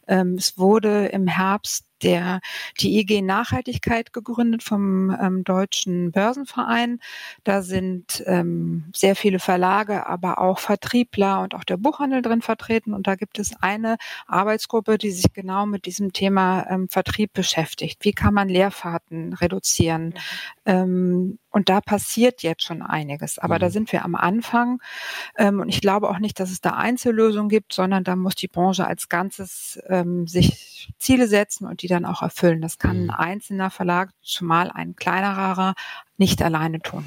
es 0.06 0.56
wurde 0.56 1.06
im 1.06 1.26
Herbst 1.26 1.86
der, 2.02 2.40
die 2.80 2.98
IG 2.98 3.22
Nachhaltigkeit 3.22 4.12
gegründet 4.12 4.62
vom 4.62 5.10
ähm, 5.10 5.44
Deutschen 5.44 6.12
Börsenverein. 6.12 7.00
Da 7.44 7.62
sind 7.62 8.22
ähm, 8.26 8.90
sehr 8.94 9.16
viele 9.16 9.38
Verlage, 9.38 10.06
aber 10.06 10.40
auch 10.40 10.58
Vertriebler 10.58 11.42
und 11.42 11.54
auch 11.54 11.64
der 11.64 11.76
Buchhandel 11.76 12.22
drin 12.22 12.42
vertreten. 12.42 12.94
Und 12.94 13.06
da 13.06 13.14
gibt 13.14 13.38
es 13.38 13.52
eine 13.60 13.96
Arbeitsgruppe, 14.26 14.98
die 14.98 15.10
sich 15.10 15.32
genau 15.32 15.66
mit 15.66 15.86
diesem 15.86 16.12
Thema 16.12 16.66
ähm, 16.68 16.88
Vertrieb 16.88 17.32
beschäftigt. 17.32 18.04
Wie 18.04 18.12
kann 18.12 18.34
man 18.34 18.48
Leerfahrten 18.48 19.32
reduzieren? 19.34 20.06
Mhm. 20.06 20.12
Ähm, 20.66 21.38
und 21.56 21.70
da 21.70 21.80
passiert 21.80 22.42
jetzt 22.42 22.64
schon 22.64 22.82
einiges. 22.82 23.38
Aber 23.38 23.54
mhm. 23.54 23.60
da 23.60 23.70
sind 23.70 23.90
wir 23.90 24.04
am 24.04 24.14
Anfang. 24.14 24.78
Ähm, 25.38 25.60
und 25.60 25.70
ich 25.70 25.80
glaube 25.80 26.10
auch 26.10 26.18
nicht, 26.18 26.38
dass 26.38 26.50
es 26.50 26.60
da 26.60 26.72
Einzellösungen 26.72 27.48
gibt, 27.48 27.72
sondern 27.72 28.04
da 28.04 28.14
muss 28.14 28.34
die 28.34 28.46
Branche 28.46 28.86
als 28.86 29.08
Ganzes 29.08 29.80
ähm, 29.88 30.26
sich 30.26 30.92
Ziele 30.98 31.28
setzen 31.28 31.66
und 31.66 31.80
die 31.80 31.88
dann 31.88 32.04
auch 32.04 32.20
erfüllen. 32.20 32.60
Das 32.60 32.76
kann 32.76 33.04
mhm. 33.04 33.10
ein 33.10 33.16
einzelner 33.16 33.70
Verlag, 33.70 34.10
zumal 34.20 34.70
ein 34.70 34.96
kleinerer, 34.96 35.72
nicht 36.18 36.42
alleine 36.42 36.80
tun. 36.80 37.06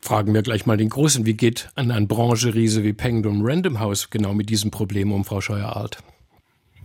Fragen 0.00 0.32
wir 0.32 0.42
gleich 0.42 0.64
mal 0.64 0.76
den 0.76 0.90
Großen. 0.90 1.26
Wie 1.26 1.34
geht 1.34 1.70
ein, 1.74 1.90
ein 1.90 2.06
Branche-Riese 2.06 2.84
wie 2.84 2.92
Penguin 2.92 3.40
Random 3.42 3.80
House 3.80 4.10
genau 4.10 4.32
mit 4.32 4.48
diesem 4.48 4.70
Problem 4.70 5.10
um, 5.10 5.24
Frau 5.24 5.40
Scheuer-Art? 5.40 6.04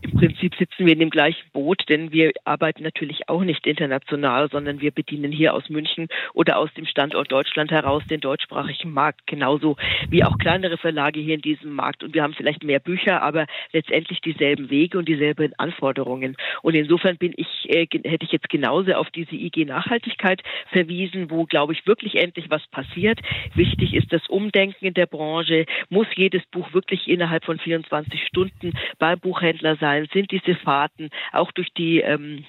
Im 0.03 0.11
Prinzip 0.19 0.53
sitzen 0.55 0.85
wir 0.85 0.93
in 0.93 0.99
dem 0.99 1.09
gleichen 1.09 1.49
Boot, 1.53 1.83
denn 1.87 2.11
wir 2.11 2.33
arbeiten 2.43 2.83
natürlich 2.83 3.29
auch 3.29 3.43
nicht 3.43 3.65
international, 3.65 4.49
sondern 4.49 4.81
wir 4.81 4.91
bedienen 4.91 5.31
hier 5.31 5.53
aus 5.53 5.69
München 5.69 6.07
oder 6.33 6.57
aus 6.57 6.73
dem 6.73 6.85
Standort 6.85 7.31
Deutschland 7.31 7.71
heraus 7.71 8.03
den 8.09 8.19
deutschsprachigen 8.19 8.91
Markt, 8.91 9.25
genauso 9.27 9.77
wie 10.09 10.23
auch 10.25 10.37
kleinere 10.37 10.77
Verlage 10.77 11.21
hier 11.21 11.35
in 11.35 11.41
diesem 11.41 11.73
Markt. 11.73 12.03
Und 12.03 12.13
wir 12.13 12.21
haben 12.21 12.33
vielleicht 12.33 12.63
mehr 12.63 12.79
Bücher, 12.79 13.21
aber 13.21 13.47
letztendlich 13.71 14.19
dieselben 14.19 14.69
Wege 14.69 14.97
und 14.97 15.07
dieselben 15.07 15.53
Anforderungen. 15.57 16.35
Und 16.61 16.75
insofern 16.75 17.17
bin 17.17 17.33
ich, 17.37 17.69
äh, 17.69 17.87
hätte 18.03 18.25
ich 18.25 18.31
jetzt 18.31 18.49
genauso 18.49 18.93
auf 18.93 19.09
diese 19.11 19.35
IG 19.35 19.63
Nachhaltigkeit 19.65 20.41
verwiesen, 20.71 21.31
wo, 21.31 21.45
glaube 21.45 21.73
ich, 21.73 21.87
wirklich 21.87 22.15
endlich 22.15 22.49
was 22.49 22.65
passiert. 22.67 23.19
Wichtig 23.55 23.93
ist 23.93 24.11
das 24.11 24.27
Umdenken 24.27 24.85
in 24.85 24.93
der 24.93 25.05
Branche. 25.05 25.65
Muss 25.89 26.07
jedes 26.15 26.43
Buch 26.47 26.73
wirklich 26.73 27.07
innerhalb 27.07 27.45
von 27.45 27.57
24 27.57 28.27
Stunden 28.27 28.73
beim 28.99 29.19
Buchhändler 29.19 29.77
sein? 29.77 29.92
Sein, 29.93 30.07
sind 30.11 30.31
diese 30.31 30.55
Fahrten 30.55 31.09
auch 31.31 31.51
durch 31.51 31.71
die 31.73 31.99
ähm, 31.99 32.45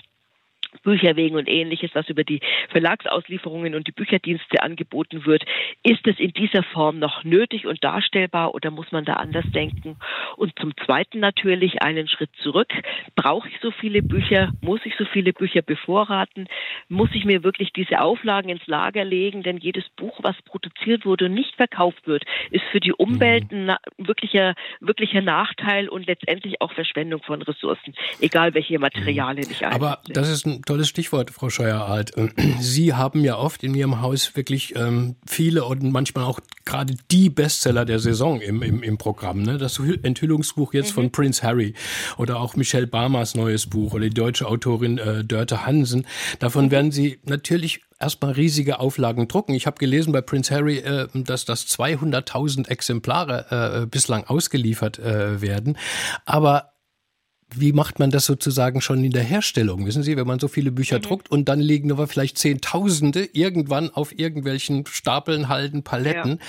Bücherwegen 0.82 1.36
und 1.36 1.48
ähnliches, 1.48 1.90
was 1.94 2.08
über 2.08 2.24
die 2.24 2.40
Verlagsauslieferungen 2.70 3.74
und 3.74 3.86
die 3.86 3.92
Bücherdienste 3.92 4.62
angeboten 4.62 5.26
wird. 5.26 5.44
Ist 5.82 6.06
es 6.06 6.18
in 6.18 6.32
dieser 6.32 6.62
Form 6.62 6.98
noch 6.98 7.24
nötig 7.24 7.66
und 7.66 7.82
darstellbar 7.82 8.54
oder 8.54 8.70
muss 8.70 8.90
man 8.92 9.04
da 9.04 9.14
anders 9.14 9.44
denken? 9.52 9.96
Und 10.36 10.58
zum 10.58 10.76
Zweiten 10.84 11.20
natürlich 11.20 11.82
einen 11.82 12.08
Schritt 12.08 12.30
zurück. 12.42 12.72
Brauche 13.14 13.48
ich 13.48 13.54
so 13.60 13.70
viele 13.70 14.02
Bücher? 14.02 14.52
Muss 14.60 14.80
ich 14.84 14.94
so 14.98 15.04
viele 15.04 15.32
Bücher 15.32 15.62
bevorraten? 15.62 16.48
Muss 16.88 17.10
ich 17.14 17.24
mir 17.24 17.42
wirklich 17.44 17.72
diese 17.72 18.00
Auflagen 18.00 18.48
ins 18.48 18.66
Lager 18.66 19.04
legen? 19.04 19.42
Denn 19.42 19.58
jedes 19.58 19.88
Buch, 19.96 20.18
was 20.22 20.36
produziert 20.42 21.04
wurde 21.04 21.26
und 21.26 21.34
nicht 21.34 21.54
verkauft 21.56 22.06
wird, 22.06 22.24
ist 22.50 22.64
für 22.72 22.80
die 22.80 22.92
Umwelt 22.92 23.50
mhm. 23.52 23.70
ein 23.70 23.76
wirklicher, 23.98 24.54
wirklicher 24.80 25.20
Nachteil 25.20 25.88
und 25.88 26.06
letztendlich 26.06 26.60
auch 26.60 26.72
Verschwendung 26.72 27.22
von 27.22 27.42
Ressourcen, 27.42 27.94
egal 28.20 28.54
welche 28.54 28.78
Materialien 28.78 29.48
ich 29.50 29.64
einsetze. 29.64 29.84
Aber 29.84 29.98
das 30.08 30.30
ist 30.30 30.46
ein 30.46 30.62
tolles 30.64 30.88
Stichwort, 30.88 31.30
Frau 31.30 31.50
Scheuer-Alt. 31.50 32.12
Sie 32.60 32.94
haben 32.94 33.24
ja 33.24 33.36
oft 33.36 33.62
in 33.62 33.74
Ihrem 33.74 34.00
Haus 34.00 34.36
wirklich 34.36 34.74
ähm, 34.76 35.16
viele 35.26 35.64
und 35.64 35.82
manchmal 35.92 36.24
auch 36.24 36.40
gerade 36.64 36.94
die 37.10 37.30
Bestseller 37.30 37.84
der 37.84 37.98
Saison 37.98 38.40
im, 38.40 38.62
im, 38.62 38.82
im 38.82 38.98
Programm. 38.98 39.42
Ne? 39.42 39.58
Das 39.58 39.78
Enthüllungsbuch 39.78 40.72
jetzt 40.72 40.90
mhm. 40.90 40.94
von 40.94 41.12
Prince 41.12 41.42
Harry 41.42 41.74
oder 42.16 42.40
auch 42.40 42.56
Michelle 42.56 42.86
Barmers 42.86 43.34
neues 43.34 43.66
Buch 43.66 43.94
oder 43.94 44.04
die 44.04 44.14
deutsche 44.14 44.46
Autorin 44.46 44.98
äh, 44.98 45.24
Dörte 45.24 45.66
Hansen. 45.66 46.06
Davon 46.38 46.70
werden 46.70 46.90
Sie 46.90 47.18
natürlich 47.24 47.80
erstmal 48.00 48.32
riesige 48.32 48.80
Auflagen 48.80 49.28
drucken. 49.28 49.54
Ich 49.54 49.66
habe 49.66 49.78
gelesen 49.78 50.12
bei 50.12 50.20
Prince 50.20 50.54
Harry, 50.54 50.78
äh, 50.78 51.08
dass 51.14 51.44
das 51.44 51.66
200.000 51.66 52.68
Exemplare 52.68 53.82
äh, 53.82 53.86
bislang 53.86 54.24
ausgeliefert 54.24 54.98
äh, 54.98 55.40
werden. 55.40 55.78
Aber 56.24 56.73
wie 57.60 57.72
macht 57.72 57.98
man 57.98 58.10
das 58.10 58.26
sozusagen 58.26 58.80
schon 58.80 59.02
in 59.04 59.12
der 59.12 59.22
Herstellung? 59.22 59.86
Wissen 59.86 60.02
Sie, 60.02 60.16
wenn 60.16 60.26
man 60.26 60.38
so 60.38 60.48
viele 60.48 60.72
Bücher 60.72 60.98
mhm. 60.98 61.02
druckt 61.02 61.30
und 61.30 61.48
dann 61.48 61.60
liegen 61.60 61.90
aber 61.92 62.06
vielleicht 62.06 62.38
Zehntausende 62.38 63.28
irgendwann 63.32 63.90
auf 63.90 64.18
irgendwelchen 64.18 64.84
Stapeln, 64.86 65.48
Halden, 65.48 65.82
Paletten. 65.82 66.40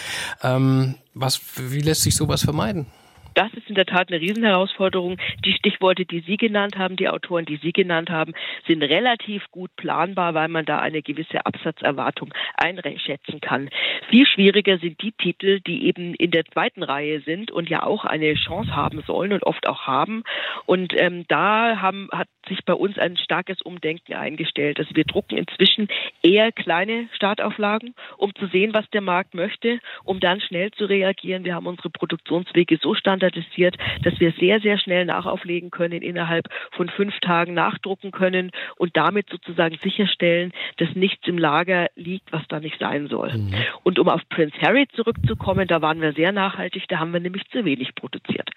Ja. 0.44 0.56
Ähm, 0.56 0.96
was, 1.14 1.42
wie 1.58 1.82
lässt 1.82 2.02
sich 2.02 2.16
sowas 2.16 2.44
vermeiden? 2.44 2.88
Das 3.36 3.54
ist 3.54 3.70
in 3.70 3.76
der 3.76 3.86
Tat 3.86 4.10
eine 4.10 4.22
Riesenherausforderung. 4.22 5.18
Die 5.44 5.54
Stichworte, 5.54 6.06
die 6.06 6.22
Sie 6.22 6.38
genannt 6.38 6.78
haben, 6.78 6.96
die 6.96 7.10
Autoren, 7.10 7.46
die 7.46 7.58
Sie 7.58 7.74
genannt 7.74 8.10
haben, 8.10 8.34
sind 8.66 8.82
relativ 8.82 9.44
gut 9.52 9.70
planbar, 9.76 10.34
weil 10.34 10.48
man 10.48 10.66
da 10.66 10.80
eine 10.80 11.02
gewisse 11.02 11.46
Absatzerwartung 11.46 12.34
einschätzen 12.56 13.42
kann. 13.42 13.70
Viel 14.10 14.26
schwieriger 14.26 14.78
sind 14.78 15.02
die 15.02 15.12
Titel, 15.12 15.60
die 15.60 15.86
eben 15.86 16.14
in 16.16 16.32
der 16.32 16.46
zweiten 16.46 16.84
Reihe 16.84 17.22
sind 17.22 17.52
und 17.52 17.70
ja 17.70 17.84
auch 17.84 18.06
eine 18.06 18.34
Chance 18.36 18.76
haben 18.76 19.04
sollen 19.06 19.34
und 19.34 19.44
oft 19.44 19.68
auch 19.68 19.86
haben. 19.86 20.24
Und 20.66 20.94
ähm, 20.98 21.26
da 21.28 21.82
haben, 21.82 22.10
hat 22.12 22.28
sich 22.48 22.64
bei 22.66 22.74
uns 22.74 22.98
ein 22.98 23.18
starkes 23.18 23.62
Umdenken 23.62 24.14
eingestellt. 24.14 24.80
Also 24.80 24.96
wir 24.96 25.04
drucken 25.04 25.38
inzwischen 25.38 25.90
eher 26.22 26.52
kleine 26.52 27.10
Startauflagen, 27.14 27.96
um 28.18 28.34
zu 28.36 28.48
sehen, 28.48 28.74
was 28.74 28.90
der 28.92 29.02
Markt 29.02 29.34
möchte, 29.34 29.80
um 30.04 30.20
dann 30.20 30.40
schnell 30.40 30.72
zu 30.72 30.86
reagieren. 30.86 31.44
Wir 31.44 31.56
haben 31.56 31.68
unsere 31.68 31.90
Produktionswege 31.90 32.78
so 32.82 32.94
standardisiert, 32.94 33.25
standardisiert, 33.26 33.78
dass 34.04 34.20
wir 34.20 34.32
sehr, 34.40 34.60
sehr 34.60 34.78
schnell 34.78 35.06
nachauflegen 35.06 35.72
können, 35.72 36.02
innerhalb 36.02 36.48
von 36.72 36.90
fünf 36.90 37.20
Tagen 37.20 37.54
nachdrucken 37.54 38.12
können 38.12 38.52
und 38.78 38.96
damit 38.96 39.30
sozusagen 39.30 39.78
sicherstellen, 39.82 40.52
dass 40.78 40.94
nichts 40.96 41.28
im 41.28 41.38
Lager 41.38 41.88
liegt, 41.96 42.32
was 42.32 42.44
da 42.48 42.60
nicht 42.60 42.80
sein 42.80 43.08
soll. 43.08 43.34
Mhm. 43.34 43.54
Und 43.84 44.00
um 44.00 44.10
auf 44.10 44.22
Prince 44.30 44.56
Harry 44.62 44.88
zurückzukommen, 44.96 45.68
da 45.68 45.82
waren 45.82 46.02
wir 46.02 46.14
sehr 46.14 46.32
nachhaltig, 46.32 46.86
da 46.88 47.00
haben 47.00 47.14
wir 47.14 47.20
nämlich 47.20 47.44
zu 47.50 47.66
wenig 47.66 47.96
produziert. 47.96 48.50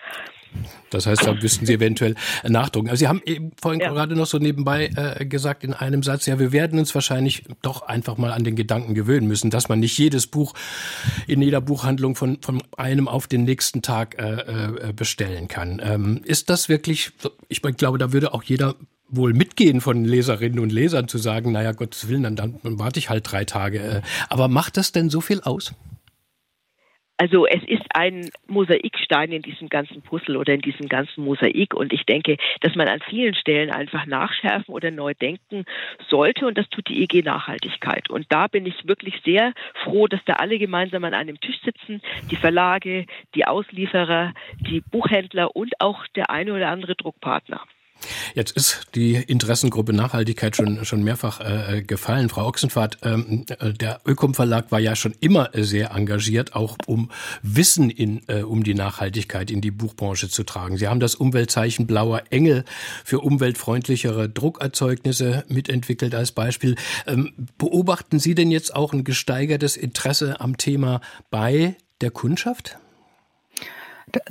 Das 0.91 1.07
heißt, 1.07 1.27
da 1.27 1.35
müssten 1.35 1.67
Sie 1.67 1.75
eventuell 1.75 2.15
nachdrucken. 2.45 2.89
Also 2.89 3.01
Sie 3.01 3.09
haben 3.09 3.21
eben 3.25 3.53
vorhin 3.61 3.81
ja. 3.81 3.91
gerade 3.91 4.17
noch 4.17 4.27
so 4.27 4.39
nebenbei 4.39 4.91
äh, 4.97 5.27
gesagt 5.27 5.65
in 5.65 5.75
einem 5.75 6.03
Satz, 6.03 6.27
ja, 6.27 6.39
wir 6.39 6.53
werden 6.53 6.79
uns 6.79 6.95
wahrscheinlich 6.95 7.45
doch 7.63 7.83
einfach 7.83 8.17
mal 8.17 8.33
an 8.33 8.45
den 8.45 8.57
Gedanken 8.57 8.95
gewöhnen 8.95 9.27
müssen, 9.27 9.51
dass 9.51 9.69
man 9.69 9.81
nicht 9.81 9.99
jedes 9.99 10.27
Buch 10.27 10.55
in 11.27 11.43
jeder 11.43 11.61
Buchhandlung 11.61 12.15
von, 12.15 12.39
von 12.41 12.63
einem 12.77 13.09
auf 13.09 13.27
den 13.27 13.45
nächsten 13.45 13.83
Tag 13.83 14.19
äh, 14.19 14.89
äh, 14.89 14.93
bestellen 14.93 15.49
kann. 15.49 15.81
Ähm, 15.85 16.21
ist 16.25 16.51
das 16.51 16.69
wirklich, 16.69 17.13
ich 17.49 17.63
glaube, 17.63 17.99
da 17.99 18.13
würde 18.13 18.35
auch 18.35 18.43
jeder 18.43 18.75
wohl 19.09 19.33
mitgehen 19.33 19.81
von 19.81 20.05
Leserinnen 20.05 20.59
und 20.59 20.71
Lesern 20.71 21.09
zu 21.09 21.19
sagen, 21.19 21.53
naja, 21.53 21.73
Gottes 21.73 22.09
Willen, 22.09 22.23
dann, 22.23 22.37
dann 22.37 22.59
warte 22.63 22.99
ich 22.99 23.09
halt 23.09 23.31
drei 23.31 23.45
Tage. 23.45 23.79
Äh, 23.79 24.03
aber 24.29 24.49
macht 24.49 24.77
das 24.77 24.93
denn 24.93 25.11
so 25.11 25.21
viel 25.21 25.41
aus? 25.41 25.73
Also 27.21 27.47
es 27.47 27.63
ist 27.65 27.85
ein 27.95 28.31
Mosaikstein 28.47 29.33
in 29.33 29.43
diesem 29.43 29.69
ganzen 29.69 30.03
Puzzle 30.03 30.37
oder 30.37 30.55
in 30.55 30.61
diesem 30.61 30.89
ganzen 30.89 31.25
Mosaik 31.25 31.75
und 31.75 31.93
ich 31.93 32.05
denke, 32.05 32.37
dass 32.61 32.77
man 32.77 32.87
an 32.87 33.01
vielen 33.11 33.35
Stellen 33.35 33.71
einfach 33.71 34.07
nachschärfen 34.07 34.73
oder 34.73 34.93
neu 34.93 35.15
denken 35.15 35.65
sollte 36.09 36.47
und 36.47 36.57
das 36.57 36.69
tut 36.69 36.89
die 36.89 37.03
EG 37.03 37.23
Nachhaltigkeit. 37.23 38.09
Und 38.09 38.27
da 38.29 38.47
bin 38.47 38.67
ich 38.67 38.87
wirklich 38.87 39.21
sehr 39.25 39.53
froh, 39.83 40.07
dass 40.07 40.25
da 40.27 40.35
alle 40.35 40.59
gemeinsam 40.59 41.03
an 41.03 41.15
einem 41.15 41.41
Tisch 41.41 41.61
sitzen, 41.65 42.01
die 42.31 42.37
Verlage, 42.37 43.07
die 43.35 43.47
Auslieferer, 43.47 44.33
die 44.61 44.81
Buchhändler 44.81 45.57
und 45.57 45.81
auch 45.81 46.07
der 46.15 46.31
eine 46.31 46.55
oder 46.55 46.69
andere 46.69 46.95
Druckpartner. 46.95 47.63
Jetzt 48.35 48.53
ist 48.53 48.87
die 48.95 49.15
Interessengruppe 49.15 49.93
Nachhaltigkeit 49.93 50.57
schon, 50.57 50.85
schon 50.85 51.03
mehrfach 51.03 51.41
äh, 51.41 51.83
gefallen. 51.83 52.29
Frau 52.29 52.47
Ochsenfahrt, 52.47 52.99
ähm, 53.03 53.45
äh, 53.59 53.73
der 53.73 54.01
Ökom 54.07 54.35
Verlag 54.35 54.71
war 54.71 54.81
ja 54.81 54.97
schon 54.97 55.15
immer 55.21 55.51
sehr 55.55 55.91
engagiert, 55.93 56.55
auch 56.55 56.77
um 56.87 57.11
Wissen 57.43 57.91
in, 57.91 58.23
äh, 58.29 58.43
um 58.43 58.65
die 58.65 58.75
Nachhaltigkeit 58.75 59.51
in 59.51 59.61
die 59.61 59.71
Buchbranche 59.71 60.29
zu 60.29 60.45
tragen. 60.45 60.77
Sie 60.77 60.89
haben 60.89 61.01
das 61.01 61.15
Umweltzeichen 61.15 61.87
Blauer 61.87 62.23
Engel 62.31 62.65
für 63.05 63.21
umweltfreundlichere 63.21 64.29
Druckerzeugnisse 64.29 65.45
mitentwickelt 65.49 66.15
als 66.15 66.33
Beispiel. 66.33 66.77
Ähm, 67.07 67.33
beobachten 67.59 68.19
Sie 68.19 68.35
denn 68.35 68.51
jetzt 68.51 68.75
auch 68.75 68.93
ein 68.93 69.05
gesteigertes 69.05 69.77
Interesse 69.77 70.41
am 70.41 70.57
Thema 70.57 71.01
bei 71.31 71.77
der 72.01 72.11
Kundschaft? 72.11 72.79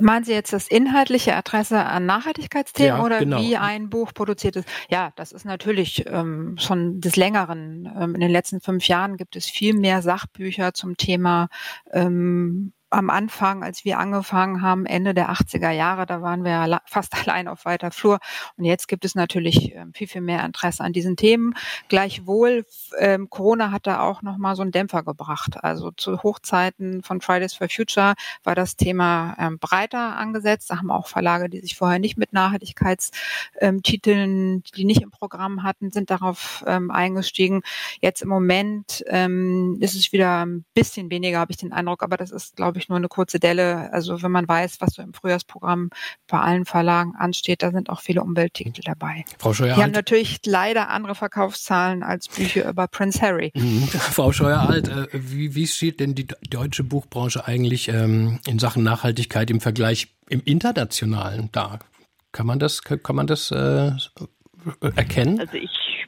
Meinen 0.00 0.24
Sie 0.24 0.32
jetzt 0.32 0.52
das 0.52 0.68
inhaltliche 0.68 1.34
Adresse 1.36 1.84
an 1.84 2.06
Nachhaltigkeitsthemen 2.06 2.98
ja, 2.98 3.04
oder 3.04 3.20
genau. 3.20 3.40
wie 3.40 3.56
ein 3.56 3.90
Buch 3.90 4.12
produziert 4.14 4.56
ist? 4.56 4.68
Ja, 4.88 5.12
das 5.16 5.32
ist 5.32 5.44
natürlich 5.44 6.04
ähm, 6.06 6.56
schon 6.58 7.00
des 7.00 7.16
Längeren. 7.16 7.90
Ähm, 7.98 8.14
in 8.14 8.20
den 8.20 8.30
letzten 8.30 8.60
fünf 8.60 8.86
Jahren 8.88 9.16
gibt 9.16 9.36
es 9.36 9.46
viel 9.46 9.74
mehr 9.74 10.02
Sachbücher 10.02 10.74
zum 10.74 10.96
Thema 10.96 11.48
ähm, 11.92 12.72
am 12.90 13.10
Anfang, 13.10 13.62
als 13.62 13.84
wir 13.84 13.98
angefangen 13.98 14.62
haben, 14.62 14.86
Ende 14.86 15.12
der 15.14 15.30
80er 15.30 15.70
Jahre, 15.70 16.06
da 16.06 16.22
waren 16.22 16.44
wir 16.44 16.52
ja 16.52 16.80
fast 16.86 17.12
allein 17.28 17.48
auf 17.48 17.64
weiter 17.64 17.90
Flur. 17.90 18.18
Und 18.56 18.64
jetzt 18.64 18.86
gibt 18.88 19.04
es 19.04 19.14
natürlich 19.14 19.74
ähm, 19.74 19.92
viel, 19.94 20.08
viel 20.08 20.22
mehr 20.22 20.44
Interesse 20.44 20.84
an 20.84 20.92
diesen 20.92 21.16
Themen. 21.16 21.54
Gleichwohl, 21.88 22.66
ähm, 22.98 23.30
Corona 23.30 23.70
hat 23.70 23.86
da 23.86 24.00
auch 24.00 24.20
nochmal 24.22 24.56
so 24.56 24.62
einen 24.62 24.72
Dämpfer 24.72 25.02
gebracht. 25.02 25.62
Also 25.62 25.90
zu 25.90 26.22
Hochzeiten 26.22 27.02
von 27.02 27.20
Fridays 27.20 27.52
for 27.54 27.68
Future 27.68 28.14
war 28.44 28.54
das 28.54 28.76
Thema 28.76 29.36
ähm, 29.38 29.58
breiter 29.58 30.16
angesetzt. 30.16 30.70
Da 30.70 30.78
haben 30.78 30.90
auch 30.90 31.08
Verlage, 31.08 31.50
die 31.50 31.60
sich 31.60 31.76
vorher 31.76 31.98
nicht 31.98 32.16
mit 32.16 32.32
Nachhaltigkeitstiteln, 32.32 34.62
die 34.62 34.84
nicht 34.84 35.02
im 35.02 35.10
Programm 35.10 35.62
hatten, 35.62 35.90
sind 35.90 36.10
darauf 36.10 36.64
ähm, 36.66 36.90
eingestiegen. 36.90 37.62
Jetzt 38.00 38.22
im 38.22 38.28
Moment 38.28 39.04
ähm, 39.08 39.76
ist 39.80 39.94
es 39.94 40.12
wieder 40.12 40.46
ein 40.46 40.64
bisschen 40.74 41.10
weniger, 41.10 41.38
habe 41.38 41.52
ich 41.52 41.58
den 41.58 41.72
Eindruck, 41.72 42.02
aber 42.02 42.16
das 42.16 42.30
ist, 42.30 42.56
glaube 42.56 42.77
ich, 42.77 42.77
nur 42.88 42.96
eine 42.96 43.08
kurze 43.08 43.40
Delle. 43.40 43.92
Also 43.92 44.22
wenn 44.22 44.30
man 44.30 44.46
weiß, 44.46 44.80
was 44.80 44.94
so 44.94 45.02
im 45.02 45.14
Frühjahrsprogramm 45.14 45.90
bei 46.28 46.38
allen 46.38 46.64
Verlagen 46.64 47.14
ansteht, 47.16 47.62
da 47.62 47.70
sind 47.70 47.90
auch 47.90 48.00
viele 48.00 48.22
Umwelttitel 48.22 48.82
dabei. 48.84 49.24
Frau 49.38 49.52
Scheuer, 49.52 49.74
die 49.74 49.82
haben 49.82 49.92
natürlich 49.92 50.40
leider 50.46 50.90
andere 50.90 51.14
Verkaufszahlen 51.14 52.02
als 52.02 52.28
Bücher 52.28 52.68
über 52.68 52.86
Prince 52.86 53.20
Harry. 53.20 53.50
Mhm. 53.54 53.82
Frau 53.88 54.32
Scheuer-Alt, 54.32 54.88
äh, 54.88 55.06
wie, 55.12 55.54
wie 55.54 55.66
steht 55.66 56.00
denn 56.00 56.14
die 56.14 56.28
deutsche 56.48 56.84
Buchbranche 56.84 57.46
eigentlich 57.46 57.88
ähm, 57.88 58.38
in 58.46 58.58
Sachen 58.58 58.82
Nachhaltigkeit 58.82 59.50
im 59.50 59.60
Vergleich 59.60 60.08
im 60.28 60.42
internationalen 60.44 61.48
da? 61.52 61.78
Kann 62.32 62.46
man 62.46 62.58
das, 62.58 62.82
kann 62.82 63.16
man 63.16 63.26
das 63.26 63.50
äh, 63.50 63.90
erkennen? 64.80 65.40
Also 65.40 65.54
ich, 65.54 66.06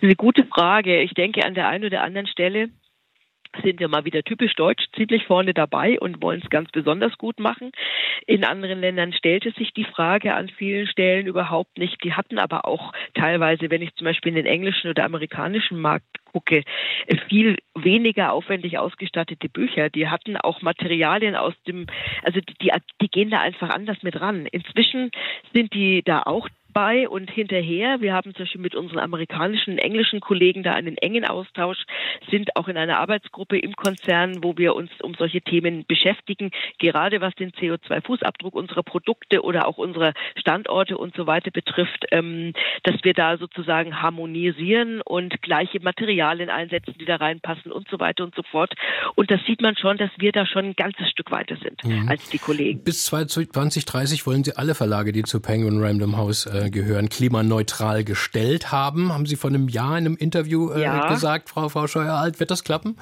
eine 0.00 0.16
gute 0.16 0.44
Frage. 0.44 1.02
Ich 1.02 1.12
denke, 1.14 1.44
an 1.44 1.54
der 1.54 1.68
einen 1.68 1.84
oder 1.84 2.02
anderen 2.02 2.26
Stelle 2.26 2.70
sind 3.62 3.80
wir 3.80 3.88
mal 3.88 4.04
wieder 4.04 4.22
typisch 4.22 4.54
deutsch 4.54 4.84
ziemlich 4.94 5.24
vorne 5.24 5.54
dabei 5.54 5.98
und 6.00 6.22
wollen 6.22 6.40
es 6.42 6.50
ganz 6.50 6.70
besonders 6.70 7.16
gut 7.18 7.40
machen. 7.40 7.72
In 8.26 8.44
anderen 8.44 8.80
Ländern 8.80 9.12
stellte 9.12 9.52
sich 9.52 9.72
die 9.72 9.84
Frage 9.84 10.34
an 10.34 10.48
vielen 10.48 10.86
Stellen 10.86 11.26
überhaupt 11.26 11.78
nicht. 11.78 12.02
Die 12.04 12.14
hatten 12.14 12.38
aber 12.38 12.64
auch 12.64 12.92
teilweise, 13.14 13.70
wenn 13.70 13.82
ich 13.82 13.94
zum 13.94 14.04
Beispiel 14.04 14.30
in 14.30 14.36
den 14.36 14.46
englischen 14.46 14.90
oder 14.90 15.04
amerikanischen 15.04 15.80
Markt 15.80 16.06
gucke, 16.32 16.62
viel 17.28 17.56
weniger 17.74 18.32
aufwendig 18.32 18.78
ausgestattete 18.78 19.48
Bücher. 19.48 19.90
Die 19.90 20.08
hatten 20.08 20.36
auch 20.36 20.62
Materialien 20.62 21.34
aus 21.34 21.54
dem, 21.66 21.86
also 22.22 22.40
die, 22.40 22.70
die 23.00 23.08
gehen 23.08 23.30
da 23.30 23.40
einfach 23.40 23.70
anders 23.70 24.02
mit 24.02 24.20
ran. 24.20 24.46
Inzwischen 24.46 25.10
sind 25.52 25.72
die 25.74 26.02
da 26.04 26.22
auch 26.22 26.48
bei 26.72 27.08
und 27.08 27.30
hinterher. 27.30 28.00
Wir 28.00 28.12
haben 28.12 28.34
zum 28.34 28.44
Beispiel 28.44 28.60
mit 28.60 28.74
unseren 28.74 28.98
amerikanischen, 28.98 29.78
englischen 29.78 30.20
Kollegen 30.20 30.62
da 30.62 30.74
einen 30.74 30.96
engen 30.98 31.24
Austausch, 31.24 31.78
sind 32.30 32.56
auch 32.56 32.68
in 32.68 32.76
einer 32.76 32.98
Arbeitsgruppe 32.98 33.58
im 33.58 33.74
Konzern, 33.74 34.42
wo 34.42 34.56
wir 34.56 34.74
uns 34.74 34.90
um 35.02 35.14
solche 35.14 35.40
Themen 35.40 35.84
beschäftigen, 35.86 36.50
gerade 36.78 37.20
was 37.20 37.34
den 37.34 37.52
CO2-Fußabdruck 37.52 38.52
unserer 38.52 38.82
Produkte 38.82 39.42
oder 39.42 39.66
auch 39.66 39.78
unserer 39.78 40.12
Standorte 40.36 40.98
und 40.98 41.16
so 41.16 41.26
weiter 41.26 41.50
betrifft, 41.50 42.06
ähm, 42.10 42.52
dass 42.82 42.96
wir 43.02 43.14
da 43.14 43.38
sozusagen 43.38 44.00
harmonisieren 44.00 45.00
und 45.00 45.40
gleiche 45.42 45.80
Materialien 45.80 46.50
einsetzen, 46.50 46.94
die 47.00 47.04
da 47.04 47.16
reinpassen 47.16 47.72
und 47.72 47.88
so 47.88 47.98
weiter 48.00 48.24
und 48.24 48.34
so 48.34 48.42
fort. 48.42 48.74
Und 49.14 49.30
das 49.30 49.40
sieht 49.46 49.60
man 49.60 49.76
schon, 49.76 49.96
dass 49.96 50.10
wir 50.18 50.32
da 50.32 50.46
schon 50.46 50.66
ein 50.66 50.76
ganzes 50.76 51.08
Stück 51.10 51.30
weiter 51.30 51.56
sind 51.56 51.82
mhm. 51.84 52.08
als 52.08 52.28
die 52.28 52.38
Kollegen. 52.38 52.82
Bis 52.84 53.04
2030 53.06 54.26
wollen 54.26 54.44
Sie 54.44 54.56
alle 54.56 54.74
Verlage, 54.74 55.12
die 55.12 55.22
zu 55.22 55.40
Penguin 55.40 55.80
Random 55.80 56.16
House 56.16 56.46
äh, 56.46 56.67
gehören, 56.70 57.08
klimaneutral 57.08 58.04
gestellt 58.04 58.72
haben. 58.72 59.12
Haben 59.12 59.26
Sie 59.26 59.36
vor 59.36 59.50
einem 59.50 59.68
Jahr 59.68 59.98
in 59.98 60.06
einem 60.06 60.16
Interview 60.16 60.70
äh, 60.70 60.82
ja. 60.82 61.08
gesagt, 61.08 61.50
Frau, 61.50 61.68
Frau 61.68 61.86
Scheuer-Alt. 61.86 62.40
Wird 62.40 62.50
das 62.50 62.64
klappen? 62.64 62.96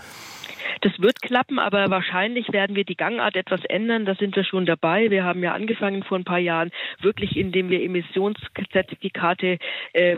Das 0.80 0.92
wird 1.00 1.22
klappen, 1.22 1.58
aber 1.58 1.90
wahrscheinlich 1.90 2.52
werden 2.52 2.76
wir 2.76 2.84
die 2.84 2.96
Gangart 2.96 3.36
etwas 3.36 3.64
ändern. 3.64 4.04
Da 4.04 4.14
sind 4.14 4.36
wir 4.36 4.44
schon 4.44 4.66
dabei. 4.66 5.10
Wir 5.10 5.24
haben 5.24 5.42
ja 5.42 5.52
angefangen 5.52 6.02
vor 6.02 6.18
ein 6.18 6.24
paar 6.24 6.38
Jahren, 6.38 6.70
wirklich 7.00 7.36
indem 7.36 7.70
wir 7.70 7.82
Emissionszertifikate 7.82 9.58
äh, 9.92 10.16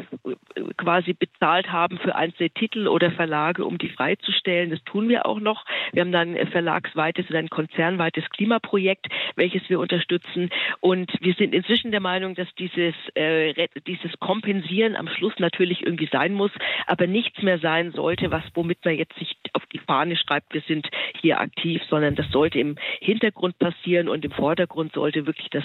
quasi 0.77 1.13
bezahlt 1.13 1.71
haben 1.73 1.99
für 1.99 2.15
einzelne 2.15 2.51
Titel 2.51 2.89
oder 2.89 3.11
Verlage, 3.13 3.65
um 3.65 3.79
die 3.79 3.89
freizustellen. 3.89 4.71
Das 4.71 4.83
tun 4.85 5.09
wir 5.09 5.27
auch 5.27 5.41
noch. 5.41 5.65
Wir 5.93 6.03
haben 6.03 6.13
dann 6.13 6.37
ein 6.37 6.49
verlagsweites 6.49 7.29
oder 7.31 7.39
ein 7.39 7.51
konzernweites 7.51 8.29
Klimaprojekt, 8.31 9.07
welches 9.37 9.69
wir 9.69 9.81
unterstützen. 9.81 10.51
Und 10.81 11.13
wir 11.21 11.35
sind 11.35 11.55
inzwischen 11.55 11.91
der 11.91 12.01
Meinung, 12.01 12.35
dass 12.35 12.49
dieses, 12.57 12.95
äh, 13.15 13.69
dieses 13.87 14.19
Kompensieren 14.21 14.97
am 14.97 15.09
Schluss 15.09 15.35
natürlich 15.39 15.83
irgendwie 15.83 16.09
sein 16.11 16.35
muss, 16.35 16.53
aber 16.87 17.07
nichts 17.07 17.43
mehr 17.43 17.59
sein 17.59 17.93
sollte, 17.93 18.31
was 18.31 18.45
womit 18.55 18.85
man 18.85 18.95
jetzt 18.95 19.19
sich 19.19 19.37
auf 19.53 19.65
die 19.67 19.79
Fahne 19.79 20.17
schreibt, 20.17 20.38
wir 20.51 20.63
sind 20.63 20.89
hier 21.21 21.41
aktiv, 21.41 21.83
sondern 21.89 22.15
das 22.15 22.31
sollte 22.31 22.59
im 22.59 22.77
Hintergrund 23.01 23.59
passieren 23.59 24.09
und 24.09 24.25
im 24.25 24.31
Vordergrund 24.31 24.93
sollte 24.93 25.27
wirklich 25.27 25.51
das 25.51 25.65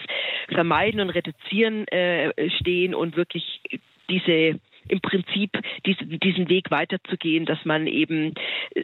Vermeiden 0.49 0.99
und 0.99 1.09
Reduzieren 1.09 1.87
äh, 1.87 2.49
stehen 2.59 2.95
und 2.95 3.15
wirklich 3.15 3.61
diese 4.09 4.59
im 4.89 4.99
Prinzip 4.99 5.51
diese, 5.85 6.05
diesen 6.05 6.49
Weg 6.49 6.71
weiterzugehen, 6.71 7.45
dass 7.45 7.63
man 7.65 7.87
eben 7.87 8.33
äh, 8.75 8.83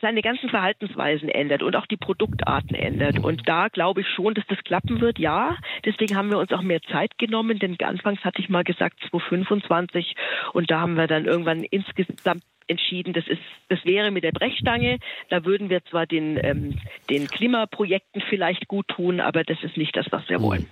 seine 0.00 0.22
ganzen 0.22 0.48
Verhaltensweisen 0.48 1.28
ändert 1.28 1.62
und 1.62 1.74
auch 1.76 1.86
die 1.86 1.96
Produktarten 1.96 2.74
ändert. 2.74 3.18
Und 3.18 3.48
da 3.48 3.68
glaube 3.68 4.02
ich 4.02 4.08
schon, 4.08 4.34
dass 4.34 4.46
das 4.46 4.62
klappen 4.64 5.00
wird, 5.00 5.18
ja. 5.18 5.56
Deswegen 5.84 6.16
haben 6.16 6.30
wir 6.30 6.38
uns 6.38 6.52
auch 6.52 6.62
mehr 6.62 6.82
Zeit 6.82 7.18
genommen, 7.18 7.58
denn 7.58 7.76
anfangs 7.80 8.22
hatte 8.24 8.40
ich 8.40 8.48
mal 8.48 8.64
gesagt 8.64 8.98
2025 9.10 10.14
und 10.52 10.70
da 10.70 10.80
haben 10.80 10.94
wir 10.94 11.06
dann 11.06 11.24
irgendwann 11.24 11.64
insgesamt 11.64 12.42
entschieden, 12.68 13.12
das 13.12 13.26
ist, 13.28 13.40
das 13.68 13.78
wäre 13.84 14.10
mit 14.10 14.24
der 14.24 14.32
Brechstange. 14.32 14.98
Da 15.30 15.44
würden 15.44 15.70
wir 15.70 15.84
zwar 15.84 16.06
den, 16.06 16.38
ähm, 16.42 16.78
den 17.10 17.28
Klimaprojekten 17.28 18.22
vielleicht 18.28 18.68
gut 18.68 18.88
tun, 18.88 19.20
aber 19.20 19.44
das 19.44 19.58
ist 19.62 19.76
nicht 19.76 19.96
das, 19.96 20.06
was 20.10 20.28
wir 20.28 20.40
wollen. 20.40 20.66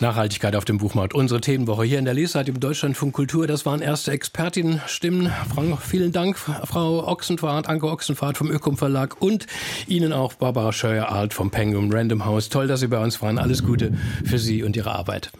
Nachhaltigkeit 0.00 0.56
auf 0.56 0.64
dem 0.64 0.78
Buchmarkt. 0.78 1.14
Unsere 1.14 1.40
Themenwoche 1.40 1.84
hier 1.84 1.98
in 1.98 2.04
der 2.04 2.14
Lesart 2.14 2.48
im 2.48 2.60
Deutschlandfunk 2.60 3.14
Kultur. 3.14 3.46
Das 3.46 3.66
waren 3.66 3.82
erste 3.82 4.12
Expertinnen-Stimmen. 4.12 5.30
Frank, 5.54 5.80
vielen 5.82 6.12
Dank, 6.12 6.38
Frau 6.38 7.06
Ochsenfahrt, 7.06 7.68
Anke 7.68 7.86
Ochsenfahrt 7.88 8.36
vom 8.36 8.50
Ökom 8.50 8.76
Verlag 8.76 9.20
und 9.20 9.46
Ihnen 9.86 10.12
auch 10.12 10.34
Barbara 10.34 10.72
Scheuer-Alt 10.72 11.34
vom 11.34 11.50
Penguin 11.50 11.92
Random 11.92 12.24
House. 12.24 12.48
Toll, 12.48 12.66
dass 12.66 12.80
Sie 12.80 12.88
bei 12.88 13.02
uns 13.02 13.20
waren. 13.22 13.38
Alles 13.38 13.64
Gute 13.64 13.92
für 14.24 14.38
Sie 14.38 14.62
und 14.62 14.76
Ihre 14.76 14.92
Arbeit. 14.92 15.32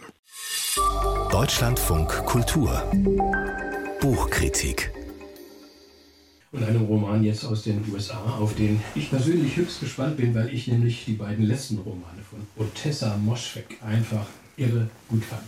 Deutschlandfunk 1.31 2.09
Kultur 2.25 2.83
Buchkritik 4.01 4.91
und 6.51 6.63
einem 6.63 6.83
Roman 6.83 7.23
jetzt 7.23 7.45
aus 7.45 7.63
den 7.63 7.83
USA, 7.91 8.19
auf 8.39 8.55
den 8.55 8.81
ich 8.93 9.09
persönlich 9.09 9.55
höchst 9.55 9.79
gespannt 9.79 10.17
bin, 10.17 10.35
weil 10.35 10.53
ich 10.53 10.67
nämlich 10.67 11.05
die 11.05 11.13
beiden 11.13 11.45
letzten 11.45 11.77
Romane 11.77 12.21
von 12.29 12.39
Otessa 12.57 13.17
Moschweg 13.17 13.77
einfach 13.81 14.25
irre 14.57 14.89
gut 15.07 15.23
fand. 15.23 15.43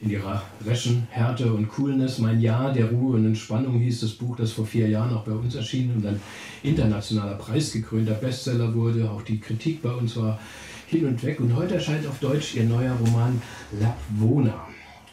In 0.00 0.10
ihrer 0.10 0.42
Reschen, 0.64 1.08
Härte 1.10 1.52
und 1.52 1.68
Coolness, 1.68 2.18
Mein 2.18 2.40
Jahr 2.40 2.72
der 2.72 2.90
Ruhe 2.90 3.16
und 3.16 3.24
Entspannung 3.24 3.80
hieß 3.80 4.02
das 4.02 4.10
Buch, 4.10 4.36
das 4.36 4.52
vor 4.52 4.66
vier 4.66 4.88
Jahren 4.88 5.12
auch 5.14 5.24
bei 5.24 5.32
uns 5.32 5.54
erschien 5.54 5.94
und 5.94 6.04
ein 6.06 6.20
internationaler 6.62 7.36
preisgekrönter 7.36 8.14
Bestseller 8.14 8.74
wurde. 8.74 9.10
Auch 9.10 9.22
die 9.22 9.40
Kritik 9.40 9.82
bei 9.82 9.90
uns 9.90 10.16
war 10.16 10.38
hin 10.86 11.06
und 11.06 11.22
weg. 11.24 11.40
Und 11.40 11.56
heute 11.56 11.76
erscheint 11.76 12.06
auf 12.06 12.18
Deutsch 12.20 12.54
ihr 12.56 12.64
neuer 12.64 12.94
Roman 12.94 13.40
Labwona. 13.80 14.68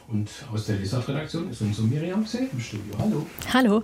Und 0.09 0.29
aus 0.51 0.65
der 0.65 0.75
Lesart-Redaktion 0.75 1.49
ist 1.49 1.61
unsere 1.61 1.87
Miriam 1.87 2.27
Zelt 2.27 2.51
im 2.51 2.59
Studio. 2.59 2.93
Hallo. 2.99 3.25
Hallo. 3.53 3.83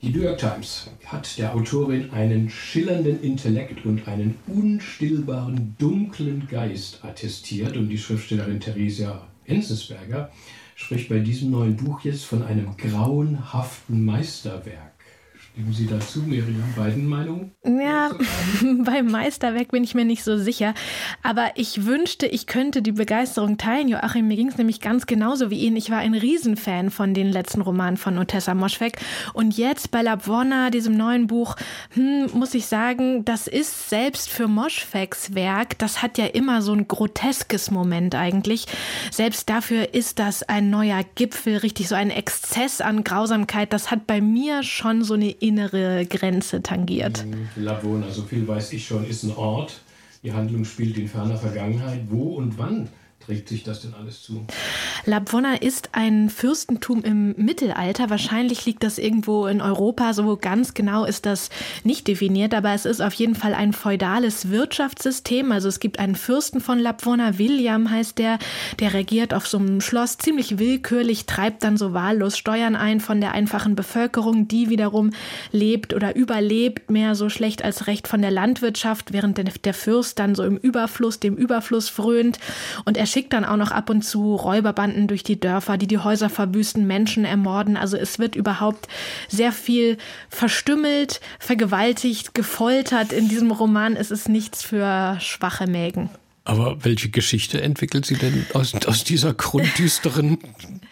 Die 0.00 0.10
New 0.10 0.22
York 0.22 0.38
Times 0.38 0.88
hat 1.06 1.38
der 1.38 1.56
Autorin 1.56 2.12
einen 2.12 2.50
schillernden 2.50 3.20
Intellekt 3.20 3.84
und 3.84 4.06
einen 4.06 4.38
unstillbaren 4.46 5.74
dunklen 5.76 6.46
Geist 6.48 7.04
attestiert 7.04 7.76
und 7.76 7.88
die 7.88 7.98
Schriftstellerin 7.98 8.60
Theresia 8.60 9.26
Enzensberger 9.44 10.30
spricht 10.76 11.08
bei 11.08 11.18
diesem 11.18 11.50
neuen 11.50 11.76
Buch 11.76 12.02
jetzt 12.02 12.26
von 12.26 12.44
einem 12.44 12.76
grauenhaften 12.76 14.04
Meisterwerk. 14.04 14.97
Stimmen 15.58 15.72
Sie 15.72 15.88
dazu, 15.88 16.20
Miriam? 16.20 16.72
Beiden 16.76 17.08
Meinungen? 17.08 17.50
Ja, 17.64 18.12
beim 18.84 19.10
Meisterwerk 19.10 19.72
bin 19.72 19.82
ich 19.82 19.92
mir 19.92 20.04
nicht 20.04 20.22
so 20.22 20.38
sicher. 20.38 20.72
Aber 21.24 21.50
ich 21.56 21.84
wünschte, 21.84 22.26
ich 22.26 22.46
könnte 22.46 22.80
die 22.80 22.92
Begeisterung 22.92 23.58
teilen, 23.58 23.88
Joachim. 23.88 24.28
Mir 24.28 24.36
ging 24.36 24.50
es 24.50 24.56
nämlich 24.56 24.80
ganz 24.80 25.06
genauso 25.06 25.50
wie 25.50 25.58
Ihnen. 25.58 25.74
Ich 25.74 25.90
war 25.90 25.98
ein 25.98 26.14
Riesenfan 26.14 26.92
von 26.92 27.12
den 27.12 27.26
letzten 27.32 27.60
Romanen 27.60 27.96
von 27.96 28.16
Otessa 28.18 28.54
Moschweg. 28.54 28.98
Und 29.34 29.58
jetzt 29.58 29.90
bei 29.90 30.00
Labwona, 30.00 30.70
diesem 30.70 30.96
neuen 30.96 31.26
Buch, 31.26 31.56
hm, 31.94 32.30
muss 32.34 32.54
ich 32.54 32.66
sagen, 32.66 33.24
das 33.24 33.48
ist 33.48 33.90
selbst 33.90 34.28
für 34.28 34.46
Moschwegs 34.46 35.34
Werk, 35.34 35.76
das 35.80 36.02
hat 36.02 36.18
ja 36.18 36.26
immer 36.26 36.62
so 36.62 36.72
ein 36.72 36.86
groteskes 36.86 37.72
Moment 37.72 38.14
eigentlich. 38.14 38.66
Selbst 39.10 39.50
dafür 39.50 39.92
ist 39.92 40.20
das 40.20 40.44
ein 40.44 40.70
neuer 40.70 41.02
Gipfel, 41.16 41.56
richtig 41.56 41.88
so 41.88 41.96
ein 41.96 42.10
Exzess 42.10 42.80
an 42.80 43.02
Grausamkeit. 43.02 43.72
Das 43.72 43.90
hat 43.90 44.06
bei 44.06 44.20
mir 44.20 44.62
schon 44.62 45.02
so 45.02 45.14
eine 45.14 45.30
innere 45.48 46.06
Grenze 46.06 46.62
tangiert. 46.62 47.24
Mhm. 47.24 47.48
Lavona, 47.64 48.10
so 48.10 48.22
viel 48.22 48.46
weiß 48.46 48.72
ich 48.72 48.86
schon, 48.86 49.06
ist 49.06 49.24
ein 49.24 49.34
Ort. 49.36 49.80
Die 50.22 50.32
Handlung 50.32 50.64
spielt 50.64 50.96
in 50.98 51.08
ferner 51.08 51.36
Vergangenheit. 51.36 52.02
Wo 52.08 52.34
und 52.36 52.58
wann 52.58 52.88
trägt 53.28 53.50
sich 53.50 53.62
das 53.62 53.82
denn 53.82 53.92
alles 53.92 54.22
zu? 54.22 54.46
Labwonna 55.04 55.56
ist 55.56 55.90
ein 55.92 56.30
Fürstentum 56.30 57.04
im 57.04 57.34
Mittelalter. 57.36 58.08
Wahrscheinlich 58.08 58.64
liegt 58.64 58.82
das 58.82 58.96
irgendwo 58.96 59.46
in 59.46 59.60
Europa. 59.60 60.14
So 60.14 60.38
ganz 60.38 60.72
genau 60.72 61.04
ist 61.04 61.26
das 61.26 61.50
nicht 61.84 62.08
definiert, 62.08 62.54
aber 62.54 62.72
es 62.72 62.86
ist 62.86 63.02
auf 63.02 63.12
jeden 63.12 63.34
Fall 63.34 63.52
ein 63.52 63.74
feudales 63.74 64.48
Wirtschaftssystem. 64.48 65.52
Also 65.52 65.68
es 65.68 65.78
gibt 65.78 65.98
einen 65.98 66.14
Fürsten 66.14 66.62
von 66.62 66.78
Labwonna, 66.78 67.36
William 67.36 67.90
heißt 67.90 68.16
der, 68.16 68.38
der 68.80 68.94
regiert 68.94 69.34
auf 69.34 69.46
so 69.46 69.58
einem 69.58 69.82
Schloss 69.82 70.16
ziemlich 70.16 70.58
willkürlich, 70.58 71.26
treibt 71.26 71.64
dann 71.64 71.76
so 71.76 71.92
wahllos 71.92 72.38
Steuern 72.38 72.76
ein 72.76 72.98
von 72.98 73.20
der 73.20 73.32
einfachen 73.32 73.76
Bevölkerung, 73.76 74.48
die 74.48 74.70
wiederum 74.70 75.10
lebt 75.52 75.92
oder 75.92 76.16
überlebt, 76.16 76.90
mehr 76.90 77.14
so 77.14 77.28
schlecht 77.28 77.62
als 77.62 77.88
recht 77.88 78.08
von 78.08 78.22
der 78.22 78.30
Landwirtschaft, 78.30 79.12
während 79.12 79.38
der 79.66 79.74
Fürst 79.74 80.18
dann 80.18 80.34
so 80.34 80.44
im 80.44 80.56
Überfluss, 80.56 81.20
dem 81.20 81.36
Überfluss 81.36 81.90
frönt. 81.90 82.38
Und 82.86 82.96
er 82.96 83.04
schickt 83.18 83.32
dann 83.32 83.44
auch 83.44 83.56
noch 83.56 83.72
ab 83.72 83.90
und 83.90 84.02
zu 84.02 84.36
Räuberbanden 84.36 85.08
durch 85.08 85.24
die 85.24 85.40
Dörfer, 85.40 85.76
die 85.76 85.88
die 85.88 85.98
Häuser 85.98 86.30
verbüßen, 86.30 86.86
Menschen 86.86 87.24
ermorden. 87.24 87.76
Also 87.76 87.96
es 87.96 88.20
wird 88.20 88.36
überhaupt 88.36 88.86
sehr 89.26 89.50
viel 89.50 89.96
verstümmelt, 90.28 91.20
vergewaltigt, 91.40 92.32
gefoltert 92.32 93.12
in 93.12 93.28
diesem 93.28 93.50
Roman. 93.50 93.96
Es 93.96 94.12
ist 94.12 94.28
nichts 94.28 94.62
für 94.62 95.16
schwache 95.18 95.66
Mägen. 95.66 96.10
Aber 96.48 96.82
welche 96.82 97.10
Geschichte 97.10 97.60
entwickelt 97.60 98.06
sie 98.06 98.14
denn 98.14 98.46
aus, 98.54 98.72
aus 98.86 99.04
dieser 99.04 99.34
grunddüsteren 99.34 100.38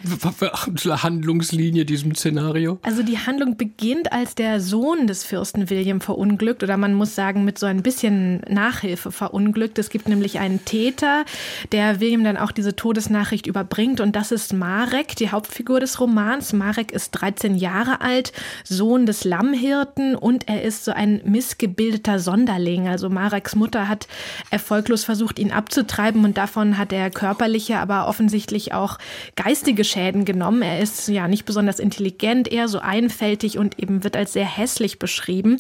Handlungslinie, 1.03 1.87
diesem 1.87 2.15
Szenario? 2.15 2.79
Also 2.83 3.03
die 3.03 3.17
Handlung 3.17 3.57
beginnt, 3.57 4.13
als 4.13 4.35
der 4.35 4.61
Sohn 4.61 5.07
des 5.07 5.25
Fürsten 5.25 5.71
William 5.71 6.03
verunglückt 6.03 6.63
oder 6.63 6.77
man 6.77 6.93
muss 6.93 7.15
sagen, 7.15 7.47
mit 7.47 7.59
so 7.59 7.65
ein 7.65 7.83
bisschen 7.83 8.43
Nachhilfe 8.51 9.11
verunglückt. 9.11 9.79
Es 9.79 9.89
gibt 9.89 10.09
nämlich 10.09 10.39
einen 10.41 10.63
Täter, 10.67 11.25
der 11.73 12.01
William 12.01 12.23
dann 12.23 12.37
auch 12.37 12.53
diese 12.53 12.77
Todesnachricht 12.77 13.47
überbringt 13.47 14.01
und 14.01 14.15
das 14.15 14.33
ist 14.33 14.53
Marek, 14.53 15.17
die 15.17 15.31
Hauptfigur 15.31 15.81
des 15.81 15.99
Romans. 16.01 16.53
Marek 16.53 16.93
ist 16.93 17.13
13 17.13 17.57
Jahre 17.57 18.03
alt, 18.03 18.35
Sohn 18.63 19.07
des 19.07 19.25
Lammhirten 19.25 20.17
und 20.17 20.49
er 20.51 20.63
ist 20.63 20.85
so 20.85 20.93
ein 20.93 21.23
missgebildeter 21.25 22.19
Sonderling. 22.19 22.89
Also 22.89 23.09
Mareks 23.09 23.57
Mutter 23.57 23.89
hat 23.89 24.07
erfolglos 24.51 25.05
versucht, 25.05 25.39
ihn 25.39 25.46
ihn 25.47 25.53
abzutreiben 25.53 26.25
und 26.25 26.37
davon 26.37 26.79
hat 26.79 26.93
er 26.93 27.11
körperliche, 27.11 27.79
aber 27.79 28.09
offensichtlich 28.09 28.75
auch 28.75 28.99
geistige 29.37 29.85
Schäden 29.85 30.25
genommen. 30.25 30.63
Er 30.63 30.81
ist 30.81 31.09
ja 31.09 31.29
nicht 31.29 31.45
besonders 31.45 31.79
intelligent, 31.79 32.51
eher 32.51 32.69
so 32.69 32.79
einfältig 32.81 33.59
und 33.59 33.79
eben 33.79 34.05
wird 34.05 34.17
als 34.17 34.33
sehr 34.33 34.45
hässlich 34.45 34.99
beschrieben. 34.99 35.59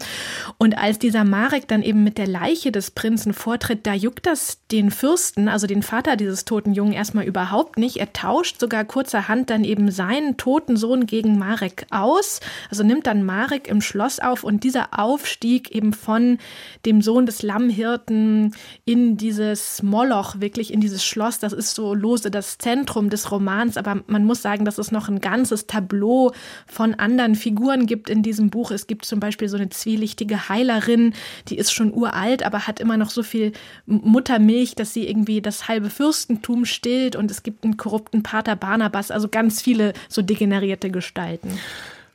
Und 0.58 0.78
als 0.78 0.98
dieser 0.98 1.24
Marek 1.24 1.68
dann 1.68 1.82
eben 1.82 2.04
mit 2.04 2.18
der 2.18 2.26
Leiche 2.26 2.72
des 2.72 2.90
Prinzen 2.90 3.32
vortritt, 3.32 3.86
da 3.86 3.94
juckt 3.94 4.26
das 4.26 4.58
den 4.70 4.90
Fürsten, 4.90 5.48
also 5.48 5.66
den 5.66 5.82
Vater 5.82 6.16
dieses 6.16 6.44
toten 6.44 6.72
Jungen, 6.72 6.92
erstmal 6.92 7.24
überhaupt 7.24 7.78
nicht. 7.78 7.96
Er 7.98 8.12
tauscht 8.12 8.60
sogar 8.60 8.84
kurzerhand 8.84 9.50
dann 9.50 9.64
eben 9.64 9.90
seinen 9.90 10.36
toten 10.36 10.76
Sohn 10.76 11.06
gegen 11.06 11.38
Marek 11.38 11.86
aus, 11.90 12.40
also 12.70 12.82
nimmt 12.82 13.06
dann 13.06 13.24
Marek 13.24 13.68
im 13.68 13.80
Schloss 13.80 14.18
auf 14.18 14.44
und 14.44 14.64
dieser 14.64 14.98
Aufstieg 14.98 15.70
eben 15.70 15.92
von 15.92 16.38
dem 16.84 17.02
Sohn 17.02 17.26
des 17.26 17.42
Lammhirten 17.42 18.54
in 18.84 19.16
dieses 19.16 19.75
Moloch 19.82 20.40
wirklich 20.40 20.72
in 20.72 20.80
dieses 20.80 21.04
Schloss. 21.04 21.38
Das 21.38 21.52
ist 21.52 21.74
so 21.74 21.94
lose 21.94 22.30
das 22.30 22.58
Zentrum 22.58 23.10
des 23.10 23.30
Romans, 23.30 23.76
aber 23.76 24.02
man 24.06 24.24
muss 24.24 24.42
sagen, 24.42 24.64
dass 24.64 24.78
es 24.78 24.92
noch 24.92 25.08
ein 25.08 25.20
ganzes 25.20 25.66
Tableau 25.66 26.32
von 26.66 26.94
anderen 26.94 27.34
Figuren 27.34 27.86
gibt 27.86 28.10
in 28.10 28.22
diesem 28.22 28.50
Buch. 28.50 28.70
Es 28.70 28.86
gibt 28.86 29.04
zum 29.04 29.20
Beispiel 29.20 29.48
so 29.48 29.56
eine 29.56 29.68
zwielichtige 29.70 30.48
Heilerin, 30.48 31.14
die 31.48 31.58
ist 31.58 31.72
schon 31.72 31.92
uralt, 31.92 32.42
aber 32.42 32.66
hat 32.66 32.80
immer 32.80 32.96
noch 32.96 33.10
so 33.10 33.22
viel 33.22 33.52
Muttermilch, 33.86 34.74
dass 34.74 34.92
sie 34.92 35.08
irgendwie 35.08 35.40
das 35.40 35.68
halbe 35.68 35.90
Fürstentum 35.90 36.64
stillt 36.64 37.16
und 37.16 37.30
es 37.30 37.42
gibt 37.42 37.64
einen 37.64 37.76
korrupten 37.76 38.22
Pater 38.22 38.56
Barnabas, 38.56 39.10
also 39.10 39.28
ganz 39.28 39.62
viele 39.62 39.92
so 40.08 40.22
degenerierte 40.22 40.90
Gestalten. 40.90 41.58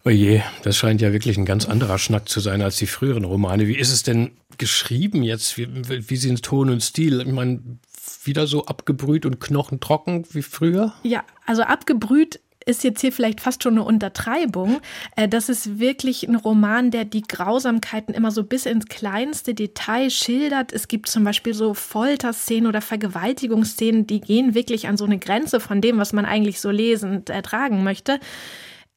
Oje, 0.04 0.44
das 0.64 0.78
scheint 0.78 1.02
ja 1.02 1.14
wirklich 1.14 1.38
ein 1.38 1.46
ganz 1.46 1.68
anderer 1.68 2.00
Schnack 2.00 2.28
zu 2.28 2.40
sein 2.40 2.62
als 2.62 2.78
die 2.78 2.88
früheren 2.88 3.24
Romane. 3.24 3.68
Wie 3.68 3.78
ist 3.78 3.92
es 3.92 4.02
denn 4.04 4.32
geschrieben 4.58 5.22
jetzt? 5.22 5.58
Wie, 5.58 5.68
wie 6.10 6.16
sind 6.18 6.42
Ton 6.44 6.70
und 6.70 6.82
Stil? 6.82 7.22
Ich 7.22 7.32
meine, 7.32 7.62
wieder 8.24 8.48
so 8.48 8.66
abgebrüht 8.66 9.26
und 9.26 9.40
knochentrocken 9.40 10.26
wie 10.32 10.42
früher? 10.42 10.94
Ja, 11.04 11.24
also 11.46 11.64
abgebrüht 11.64 12.40
ist 12.66 12.84
jetzt 12.84 13.02
hier 13.02 13.12
vielleicht 13.12 13.42
fast 13.42 13.64
schon 13.64 13.74
eine 13.74 13.84
Untertreibung. 13.84 14.82
Äh, 15.16 15.28
das 15.28 15.50
ist 15.50 15.80
wirklich 15.80 16.28
ein 16.28 16.36
Roman, 16.36 16.92
der 16.92 17.06
die 17.06 17.24
Grausamkeiten 17.24 18.14
immer 18.14 18.32
so 18.32 18.44
bis 18.44 18.66
ins 18.66 18.86
kleinste 18.86 19.54
Detail 19.54 20.10
schildert. 20.10 20.72
Es 20.72 20.88
gibt 20.88 21.10
zum 21.10 21.24
Beispiel 21.24 21.54
so 21.54 21.74
Folterszenen 21.74 22.68
oder 22.68 22.82
Vergewaltigungsszenen, 22.82 24.08
die 24.08 24.22
gehen 24.22 24.54
wirklich 24.54 24.88
an 24.88 24.98
so 24.98 25.06
eine 25.06 25.18
Grenze 25.18 25.60
von 25.60 25.82
dem, 25.82 25.98
was 25.98 26.14
man 26.14 26.26
eigentlich 26.26 26.60
so 26.60 26.70
lesend 26.70 27.30
ertragen 27.30 27.84
möchte. 27.84 28.20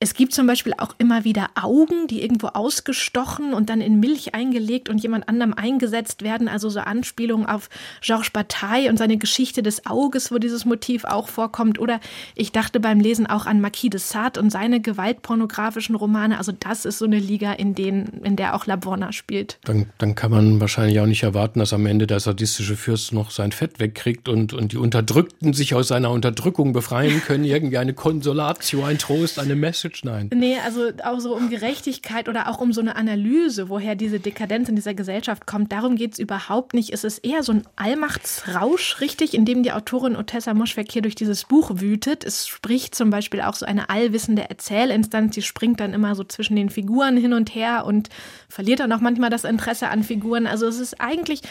Es 0.00 0.12
gibt 0.12 0.34
zum 0.34 0.46
Beispiel 0.46 0.74
auch 0.76 0.94
immer 0.98 1.24
wieder 1.24 1.48
Augen, 1.54 2.08
die 2.08 2.20
irgendwo 2.20 2.48
ausgestochen 2.48 3.54
und 3.54 3.70
dann 3.70 3.80
in 3.80 4.00
Milch 4.00 4.34
eingelegt 4.34 4.90
und 4.90 5.02
jemand 5.02 5.30
anderem 5.30 5.54
eingesetzt 5.54 6.20
werden. 6.22 6.46
Also 6.46 6.68
so 6.68 6.80
Anspielungen 6.80 7.46
auf 7.46 7.70
Georges 8.02 8.28
Bataille 8.28 8.90
und 8.90 8.98
seine 8.98 9.16
Geschichte 9.16 9.62
des 9.62 9.86
Auges, 9.86 10.30
wo 10.30 10.36
dieses 10.36 10.66
Motiv 10.66 11.04
auch 11.04 11.28
vorkommt. 11.28 11.78
Oder 11.78 12.00
ich 12.34 12.52
dachte 12.52 12.80
beim 12.80 13.00
Lesen 13.00 13.26
auch 13.26 13.46
an 13.46 13.62
Marquis 13.62 13.88
de 13.88 13.98
Sade 13.98 14.40
und 14.40 14.50
seine 14.50 14.80
gewaltpornografischen 14.80 15.94
Romane. 15.94 16.36
Also 16.36 16.52
das 16.52 16.84
ist 16.84 16.98
so 16.98 17.06
eine 17.06 17.18
Liga, 17.18 17.52
in, 17.52 17.74
denen, 17.74 18.20
in 18.24 18.36
der 18.36 18.56
auch 18.56 18.66
Labonna 18.66 19.10
spielt. 19.12 19.58
Dann, 19.64 19.86
dann 19.96 20.14
kann 20.14 20.32
man 20.32 20.60
wahrscheinlich 20.60 21.00
auch 21.00 21.06
nicht 21.06 21.22
erwarten, 21.22 21.60
dass 21.60 21.72
am 21.72 21.86
Ende 21.86 22.06
der 22.06 22.20
sadistische 22.20 22.76
Fürst 22.76 23.14
noch 23.14 23.30
sein 23.30 23.52
Fett 23.52 23.80
wegkriegt 23.80 24.28
und, 24.28 24.52
und 24.52 24.72
die 24.72 24.76
Unterdrückten 24.76 25.54
sich 25.54 25.74
aus 25.74 25.88
seiner 25.88 26.10
Unterdrückung 26.10 26.74
befreien 26.74 27.22
können. 27.22 27.44
Irgendwie 27.54 27.78
eine 27.78 27.94
Konsolatio, 27.94 28.84
ein 28.84 28.98
Trost, 28.98 29.38
eine 29.38 29.54
Message 29.54 29.93
Nein. 30.02 30.30
Nee, 30.34 30.58
also 30.64 30.90
auch 31.04 31.20
so 31.20 31.36
um 31.36 31.50
Gerechtigkeit 31.50 32.28
oder 32.28 32.48
auch 32.48 32.60
um 32.60 32.72
so 32.72 32.80
eine 32.80 32.96
Analyse, 32.96 33.68
woher 33.68 33.94
diese 33.94 34.18
Dekadenz 34.18 34.68
in 34.68 34.76
dieser 34.76 34.94
Gesellschaft 34.94 35.46
kommt. 35.46 35.70
Darum 35.72 35.96
geht 35.96 36.14
es 36.14 36.18
überhaupt 36.18 36.74
nicht. 36.74 36.92
Es 36.92 37.04
ist 37.04 37.18
eher 37.18 37.42
so 37.42 37.52
ein 37.52 37.62
Allmachtsrausch, 37.76 39.00
richtig, 39.00 39.34
in 39.34 39.44
dem 39.44 39.62
die 39.62 39.72
Autorin 39.72 40.16
Otessa 40.16 40.54
Moschweg 40.54 40.90
hier 40.90 41.02
durch 41.02 41.14
dieses 41.14 41.44
Buch 41.44 41.70
wütet. 41.74 42.24
Es 42.24 42.48
spricht 42.48 42.94
zum 42.94 43.10
Beispiel 43.10 43.42
auch 43.42 43.54
so 43.54 43.66
eine 43.66 43.90
allwissende 43.90 44.48
Erzählinstanz, 44.48 45.34
die 45.34 45.42
springt 45.42 45.80
dann 45.80 45.92
immer 45.92 46.14
so 46.14 46.24
zwischen 46.24 46.56
den 46.56 46.70
Figuren 46.70 47.16
hin 47.16 47.32
und 47.32 47.54
her 47.54 47.84
und 47.86 48.08
verliert 48.48 48.80
dann 48.80 48.92
auch 48.92 49.00
manchmal 49.00 49.30
das 49.30 49.44
Interesse 49.44 49.88
an 49.88 50.02
Figuren. 50.02 50.46
Also 50.46 50.66
es 50.66 50.78
ist 50.78 51.00
eigentlich 51.00 51.42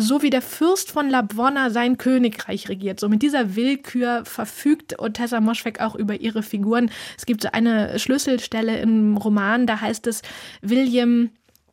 so 0.00 0.22
wie 0.22 0.30
der 0.30 0.42
Fürst 0.42 0.92
von 0.92 1.10
Labwonna 1.10 1.70
sein 1.70 1.98
Königreich 1.98 2.68
regiert. 2.68 3.00
So 3.00 3.08
mit 3.08 3.20
dieser 3.20 3.56
Willkür 3.56 4.24
verfügt 4.24 5.00
Otessa 5.00 5.40
Moschweg 5.40 5.80
auch 5.80 5.96
über 5.96 6.20
ihre 6.20 6.44
Figuren. 6.44 6.90
Es 7.16 7.26
gibt 7.26 7.42
so 7.42 7.48
eine 7.52 7.98
Schlüsselstelle 7.98 8.78
im 8.78 9.16
Roman, 9.16 9.66
da 9.66 9.80
heißt 9.80 10.06
es, 10.06 10.22
William, 10.62 11.30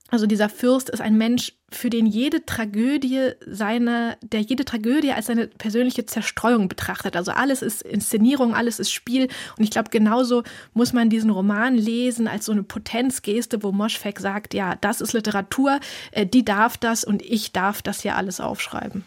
also 0.10 0.26
dieser 0.26 0.50
Fürst 0.50 0.90
ist 0.90 1.02
ein 1.02 1.18
Mensch, 1.18 1.54
für 1.76 1.90
den 1.90 2.06
jede 2.06 2.46
Tragödie 2.46 3.32
seine, 3.46 4.18
der 4.22 4.42
jede 4.42 4.66
Tragödie 4.66 5.12
als 5.12 5.28
seine 5.28 5.48
persönliche 5.48 6.06
Zerstreuung 6.06 6.68
betrachtet. 6.68 7.16
Also 7.16 7.32
alles 7.32 7.62
ist 7.62 7.82
Inszenierung, 7.82 8.56
alles 8.56 8.80
ist 8.80 8.92
Spiel. 8.92 9.28
Und 9.58 9.64
ich 9.64 9.72
glaube, 9.72 9.90
genauso 9.90 10.44
muss 10.74 10.94
man 10.94 11.10
diesen 11.10 11.30
Roman 11.30 11.76
lesen 11.76 12.28
als 12.28 12.46
so 12.46 12.52
eine 12.52 12.64
Potenzgeste, 12.64 13.64
wo 13.64 13.72
Moschfek 13.72 14.20
sagt, 14.20 14.54
ja, 14.54 14.76
das 14.82 15.02
ist 15.02 15.14
Literatur, 15.14 15.80
äh, 16.12 16.26
die 16.26 16.46
darf 16.46 16.78
das 16.78 17.04
und 17.04 17.22
ich 17.22 17.52
darf 17.52 17.82
das 17.82 18.02
hier 18.02 18.16
alles 18.16 18.40
aufschreiben. 18.40 19.04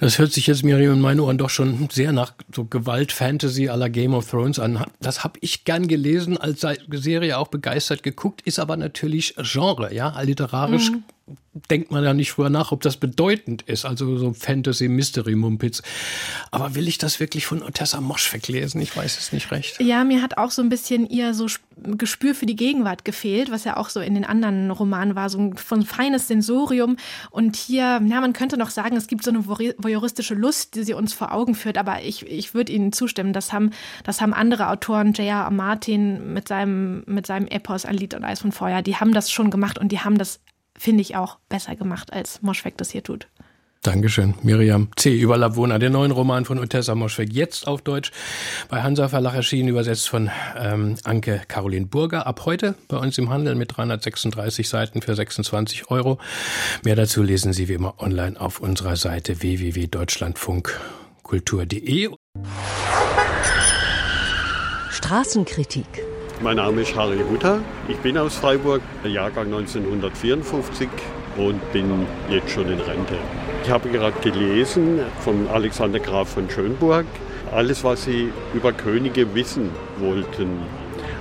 Das 0.00 0.18
hört 0.18 0.32
sich 0.32 0.46
jetzt 0.46 0.64
Miriam 0.64 0.94
in 0.94 1.00
meinen 1.00 1.20
Ohren 1.20 1.38
doch 1.38 1.50
schon 1.50 1.88
sehr 1.90 2.12
nach 2.12 2.32
so 2.54 2.64
Gewalt-Fantasy 2.64 3.68
aller 3.68 3.90
Game 3.90 4.14
of 4.14 4.30
Thrones 4.30 4.58
an. 4.58 4.84
Das 5.00 5.24
habe 5.24 5.38
ich 5.40 5.64
gern 5.64 5.88
gelesen, 5.88 6.38
als 6.38 6.64
Serie 6.90 7.38
auch 7.38 7.48
begeistert 7.48 8.02
geguckt, 8.02 8.42
ist 8.42 8.58
aber 8.58 8.76
natürlich 8.76 9.34
Genre, 9.38 9.92
ja, 9.92 10.20
literarisch. 10.22 10.90
Mhm 10.90 11.04
denkt 11.70 11.90
man 11.90 12.04
ja 12.04 12.14
nicht 12.14 12.32
früher 12.32 12.50
nach, 12.50 12.72
ob 12.72 12.82
das 12.82 12.96
bedeutend 12.96 13.62
ist, 13.62 13.84
also 13.84 14.16
so 14.16 14.32
Fantasy-Mystery-Mumpitz. 14.32 15.82
Aber 16.50 16.74
will 16.74 16.88
ich 16.88 16.98
das 16.98 17.20
wirklich 17.20 17.46
von 17.46 17.62
Otessa 17.62 18.00
Mosch 18.00 18.32
weglesen? 18.32 18.80
Ich 18.80 18.96
weiß 18.96 19.18
es 19.18 19.32
nicht 19.32 19.50
recht. 19.50 19.80
Ja, 19.80 20.04
mir 20.04 20.22
hat 20.22 20.38
auch 20.38 20.50
so 20.50 20.62
ein 20.62 20.68
bisschen 20.68 21.08
ihr 21.08 21.34
so 21.34 21.46
Gespür 21.76 22.34
für 22.34 22.46
die 22.46 22.56
Gegenwart 22.56 23.04
gefehlt, 23.04 23.50
was 23.50 23.64
ja 23.64 23.76
auch 23.76 23.88
so 23.88 24.00
in 24.00 24.14
den 24.14 24.24
anderen 24.24 24.70
Romanen 24.70 25.14
war, 25.14 25.28
so 25.30 25.38
ein 25.38 25.82
feines 25.84 26.28
Sensorium. 26.28 26.96
Und 27.30 27.56
hier, 27.56 28.00
ja, 28.04 28.20
man 28.20 28.32
könnte 28.32 28.56
noch 28.56 28.70
sagen, 28.70 28.96
es 28.96 29.06
gibt 29.06 29.24
so 29.24 29.30
eine 29.30 29.46
voyeuristische 29.46 30.34
Lust, 30.34 30.74
die 30.74 30.82
sie 30.82 30.94
uns 30.94 31.12
vor 31.12 31.32
Augen 31.32 31.54
führt, 31.54 31.78
aber 31.78 32.02
ich, 32.02 32.26
ich 32.26 32.54
würde 32.54 32.72
Ihnen 32.72 32.92
zustimmen, 32.92 33.32
das 33.32 33.52
haben, 33.52 33.70
das 34.04 34.20
haben 34.20 34.34
andere 34.34 34.68
Autoren, 34.68 35.12
J.R. 35.12 35.50
Martin 35.50 36.32
mit 36.32 36.48
seinem, 36.48 37.04
mit 37.06 37.26
seinem 37.26 37.46
Epos 37.46 37.84
Ein 37.84 37.96
Lied 37.96 38.14
und 38.14 38.24
Eis 38.24 38.40
von 38.40 38.52
Feuer, 38.52 38.82
die 38.82 38.96
haben 38.96 39.12
das 39.12 39.30
schon 39.30 39.50
gemacht 39.50 39.78
und 39.78 39.92
die 39.92 40.00
haben 40.00 40.18
das 40.18 40.40
finde 40.78 41.02
ich 41.02 41.16
auch 41.16 41.38
besser 41.48 41.76
gemacht, 41.76 42.12
als 42.12 42.42
Moschweg 42.42 42.76
das 42.76 42.90
hier 42.90 43.02
tut. 43.02 43.28
Dankeschön. 43.82 44.34
Miriam 44.42 44.88
C. 44.96 45.16
über 45.16 45.36
Lavona, 45.36 45.78
der 45.78 45.90
neuen 45.90 46.10
Roman 46.10 46.44
von 46.44 46.58
Utessa 46.58 46.96
Moschweg, 46.96 47.32
jetzt 47.32 47.68
auf 47.68 47.80
Deutsch 47.80 48.10
bei 48.68 48.82
Hansa 48.82 49.08
Verlag 49.08 49.34
erschienen, 49.34 49.68
übersetzt 49.68 50.08
von 50.08 50.30
ähm, 50.56 50.96
Anke 51.04 51.42
Caroline 51.46 51.86
Burger. 51.86 52.26
Ab 52.26 52.42
heute 52.44 52.74
bei 52.88 52.96
uns 52.96 53.18
im 53.18 53.30
Handel 53.30 53.54
mit 53.54 53.76
336 53.76 54.68
Seiten 54.68 55.00
für 55.00 55.14
26 55.14 55.90
Euro. 55.90 56.18
Mehr 56.82 56.96
dazu 56.96 57.22
lesen 57.22 57.52
Sie 57.52 57.68
wie 57.68 57.74
immer 57.74 57.94
online 58.02 58.40
auf 58.40 58.60
unserer 58.60 58.96
Seite 58.96 59.42
www.deutschlandfunk 59.42 60.76
rundfunkkultur.de. 61.28 62.10
Straßenkritik. 64.90 66.07
Mein 66.40 66.58
Name 66.58 66.82
ist 66.82 66.94
Harry 66.94 67.18
Hutter. 67.28 67.58
Ich 67.88 67.96
bin 67.96 68.16
aus 68.16 68.36
Freiburg, 68.36 68.80
Jahrgang 69.02 69.46
1954 69.46 70.88
und 71.36 71.72
bin 71.72 72.06
jetzt 72.30 72.50
schon 72.50 72.66
in 72.66 72.78
Rente. 72.78 73.16
Ich 73.64 73.70
habe 73.70 73.88
gerade 73.88 74.16
gelesen 74.20 75.00
von 75.18 75.48
Alexander 75.48 75.98
Graf 75.98 76.34
von 76.34 76.48
Schönburg, 76.48 77.06
alles, 77.50 77.82
was 77.82 78.04
Sie 78.04 78.28
über 78.54 78.72
Könige 78.72 79.34
wissen 79.34 79.70
wollten. 79.98 80.60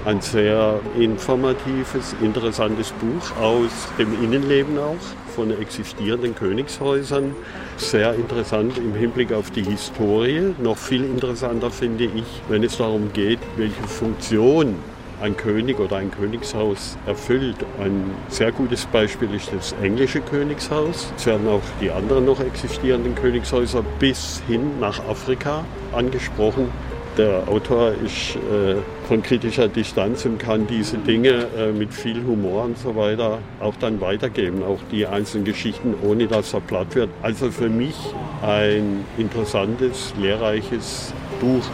Ein 0.06 0.21
sehr 0.21 0.80
informatives, 0.99 2.15
interessantes 2.21 2.91
Buch 2.91 3.36
aus 3.41 3.71
dem 3.97 4.23
Innenleben 4.23 4.77
auch, 4.77 5.34
von 5.36 5.49
existierenden 5.49 6.36
Königshäusern. 6.36 7.36
Sehr 7.77 8.13
interessant 8.13 8.77
im 8.77 8.93
Hinblick 8.93 9.34
auf 9.34 9.49
die 9.49 9.63
Historie. 9.63 10.53
Noch 10.62 10.77
viel 10.77 11.03
interessanter 11.03 11.71
finde 11.71 12.03
ich, 12.03 12.43
wenn 12.49 12.63
es 12.63 12.77
darum 12.77 13.12
geht, 13.13 13.39
welche 13.56 13.84
Funktion 13.88 14.75
ein 15.21 15.36
König 15.36 15.80
oder 15.80 15.97
ein 15.97 16.12
Königshaus 16.12 16.97
erfüllt. 17.06 17.58
Ein 17.80 18.12
sehr 18.30 18.51
gutes 18.51 18.86
Beispiel 18.86 19.34
ist 19.34 19.51
das 19.53 19.73
englische 19.82 20.21
Königshaus. 20.21 21.12
Es 21.17 21.25
werden 21.25 21.47
auch 21.47 21.62
die 21.82 21.91
anderen 21.91 22.25
noch 22.25 22.39
existierenden 22.39 23.15
Königshäuser 23.15 23.84
bis 23.99 24.41
hin 24.47 24.80
nach 24.80 24.99
Afrika 25.08 25.65
angesprochen. 25.93 26.69
Der 27.17 27.47
Autor 27.47 27.93
ist 28.06 28.36
äh, 28.36 28.75
von 29.08 29.23
kritischer 29.23 29.67
Distanz 29.67 30.23
und 30.25 30.38
kann 30.38 30.67
diese 30.67 30.99
Dinge 30.99 31.47
äh, 31.58 31.71
mit 31.71 31.91
viel 31.91 32.23
Humor 32.23 32.65
und 32.65 32.77
so 32.77 32.95
weiter 32.95 33.39
auch 33.60 33.73
dann 33.80 33.99
weitergeben, 34.01 34.62
auch 34.62 34.77
die 34.91 35.08
einzelnen 35.08 35.43
Geschichten, 35.43 35.95
ohne 36.03 36.27
dass 36.27 36.53
er 36.53 36.62
platt 36.62 36.93
wird. 36.93 37.10
Also 37.23 37.49
für 37.49 37.69
mich 37.69 37.95
ein 38.43 39.03
interessantes, 39.17 40.13
lehrreiches 40.21 41.12
Buch. 41.39 41.65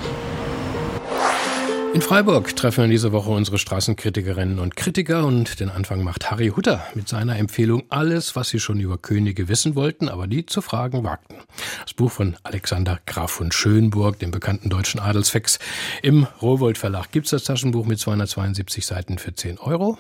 In 1.94 2.02
Freiburg 2.02 2.56
treffen 2.56 2.86
wir 2.86 2.90
diese 2.90 3.12
Woche 3.12 3.30
unsere 3.30 3.60
Straßenkritikerinnen 3.60 4.58
und 4.58 4.76
Kritiker 4.76 5.28
und 5.28 5.60
den 5.60 5.70
Anfang 5.70 6.04
macht 6.04 6.32
Harry 6.32 6.48
Hutter 6.50 6.84
mit 6.96 7.08
seiner 7.08 7.38
Empfehlung 7.38 7.84
Alles, 7.90 8.36
was 8.36 8.50
Sie 8.50 8.60
schon 8.60 8.80
über 8.80 8.98
Könige 8.98 9.48
wissen 9.48 9.76
wollten, 9.76 10.10
aber 10.10 10.26
nie 10.26 10.44
zu 10.44 10.62
fragen 10.62 11.04
wagten. 11.04 11.36
Das 11.84 11.94
Buch 11.94 12.12
von 12.12 12.36
Alexander 12.42 13.00
Graf 13.06 13.30
von 13.30 13.52
Schönburg, 13.52 14.18
dem 14.18 14.32
bekannten 14.32 14.70
deutschen 14.70 15.00
Adelsfex. 15.00 15.60
Im 16.02 16.26
Rowold 16.42 16.80
Verlag 16.80 17.12
gibt 17.12 17.28
es 17.28 17.32
das 17.32 17.44
Taschenbuch 17.44 17.86
mit 17.86 18.00
272 18.00 18.88
Seiten 18.88 19.20
für 19.20 19.36
10 19.36 19.60
Euro. 19.60 20.00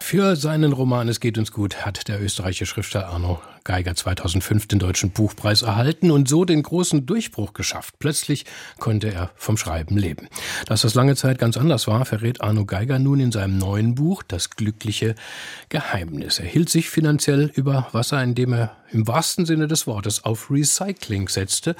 Für 0.00 0.36
seinen 0.36 0.72
Roman 0.72 1.08
Es 1.08 1.20
geht 1.20 1.38
uns 1.38 1.50
gut 1.52 1.86
hat 1.86 2.06
der 2.06 2.22
österreichische 2.22 2.66
Schriftsteller 2.66 3.08
Arno 3.08 3.40
Geiger 3.64 3.94
2005 3.94 4.66
den 4.66 4.78
Deutschen 4.78 5.10
Buchpreis 5.10 5.62
erhalten 5.62 6.10
und 6.10 6.28
so 6.28 6.44
den 6.44 6.62
großen 6.62 7.06
Durchbruch 7.06 7.52
geschafft. 7.52 7.94
Plötzlich 7.98 8.44
konnte 8.78 9.12
er 9.12 9.30
vom 9.36 9.56
Schreiben 9.56 9.96
leben. 9.96 10.28
Dass 10.66 10.82
das 10.82 10.94
lange 10.94 11.16
Zeit 11.16 11.38
ganz 11.38 11.56
anders 11.56 11.86
war, 11.86 12.04
verrät 12.04 12.40
Arno 12.40 12.64
Geiger 12.64 12.98
nun 12.98 13.20
in 13.20 13.32
seinem 13.32 13.58
neuen 13.58 13.94
Buch 13.94 14.22
Das 14.22 14.50
glückliche 14.50 15.14
Geheimnis. 15.68 16.38
Er 16.38 16.46
hielt 16.46 16.68
sich 16.68 16.90
finanziell 16.90 17.50
über 17.54 17.88
Wasser, 17.92 18.22
indem 18.22 18.52
er 18.52 18.76
im 18.92 19.06
wahrsten 19.06 19.46
Sinne 19.46 19.68
des 19.68 19.86
Wortes 19.86 20.24
auf 20.24 20.50
Recycling 20.50 21.28
setzte 21.28 21.74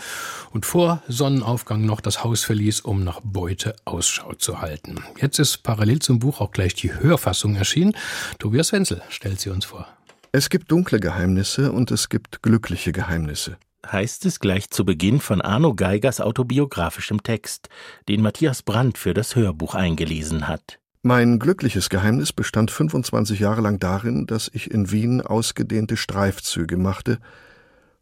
und 0.50 0.66
vor 0.66 1.02
Sonnenaufgang 1.08 1.84
noch 1.84 2.00
das 2.00 2.24
Haus 2.24 2.44
verließ, 2.44 2.80
um 2.80 3.04
nach 3.04 3.20
Beute 3.22 3.76
Ausschau 3.84 4.34
zu 4.34 4.60
halten. 4.60 5.02
Jetzt 5.20 5.38
ist 5.38 5.58
parallel 5.62 6.00
zum 6.00 6.18
Buch 6.18 6.40
auch 6.40 6.52
gleich 6.52 6.74
die 6.74 6.94
Hörfassung 6.94 7.54
erschienen. 7.54 7.94
Tobias 8.38 8.72
Wenzel 8.72 9.02
stellt 9.08 9.40
sie 9.40 9.50
uns 9.50 9.64
vor. 9.64 9.86
Es 10.34 10.48
gibt 10.48 10.70
dunkle 10.70 10.98
Geheimnisse 10.98 11.72
und 11.72 11.90
es 11.90 12.08
gibt 12.08 12.42
glückliche 12.42 12.92
Geheimnisse. 12.92 13.58
Heißt 13.86 14.24
es 14.24 14.40
gleich 14.40 14.70
zu 14.70 14.86
Beginn 14.86 15.20
von 15.20 15.42
Arno 15.42 15.74
Geigers 15.74 16.22
autobiografischem 16.22 17.22
Text, 17.22 17.68
den 18.08 18.22
Matthias 18.22 18.62
Brandt 18.62 18.96
für 18.96 19.12
das 19.12 19.36
Hörbuch 19.36 19.74
eingelesen 19.74 20.48
hat. 20.48 20.78
Mein 21.02 21.38
glückliches 21.38 21.90
Geheimnis 21.90 22.32
bestand 22.32 22.70
25 22.70 23.40
Jahre 23.40 23.60
lang 23.60 23.78
darin, 23.78 24.24
dass 24.24 24.50
ich 24.54 24.70
in 24.70 24.90
Wien 24.90 25.20
ausgedehnte 25.20 25.98
Streifzüge 25.98 26.78
machte 26.78 27.18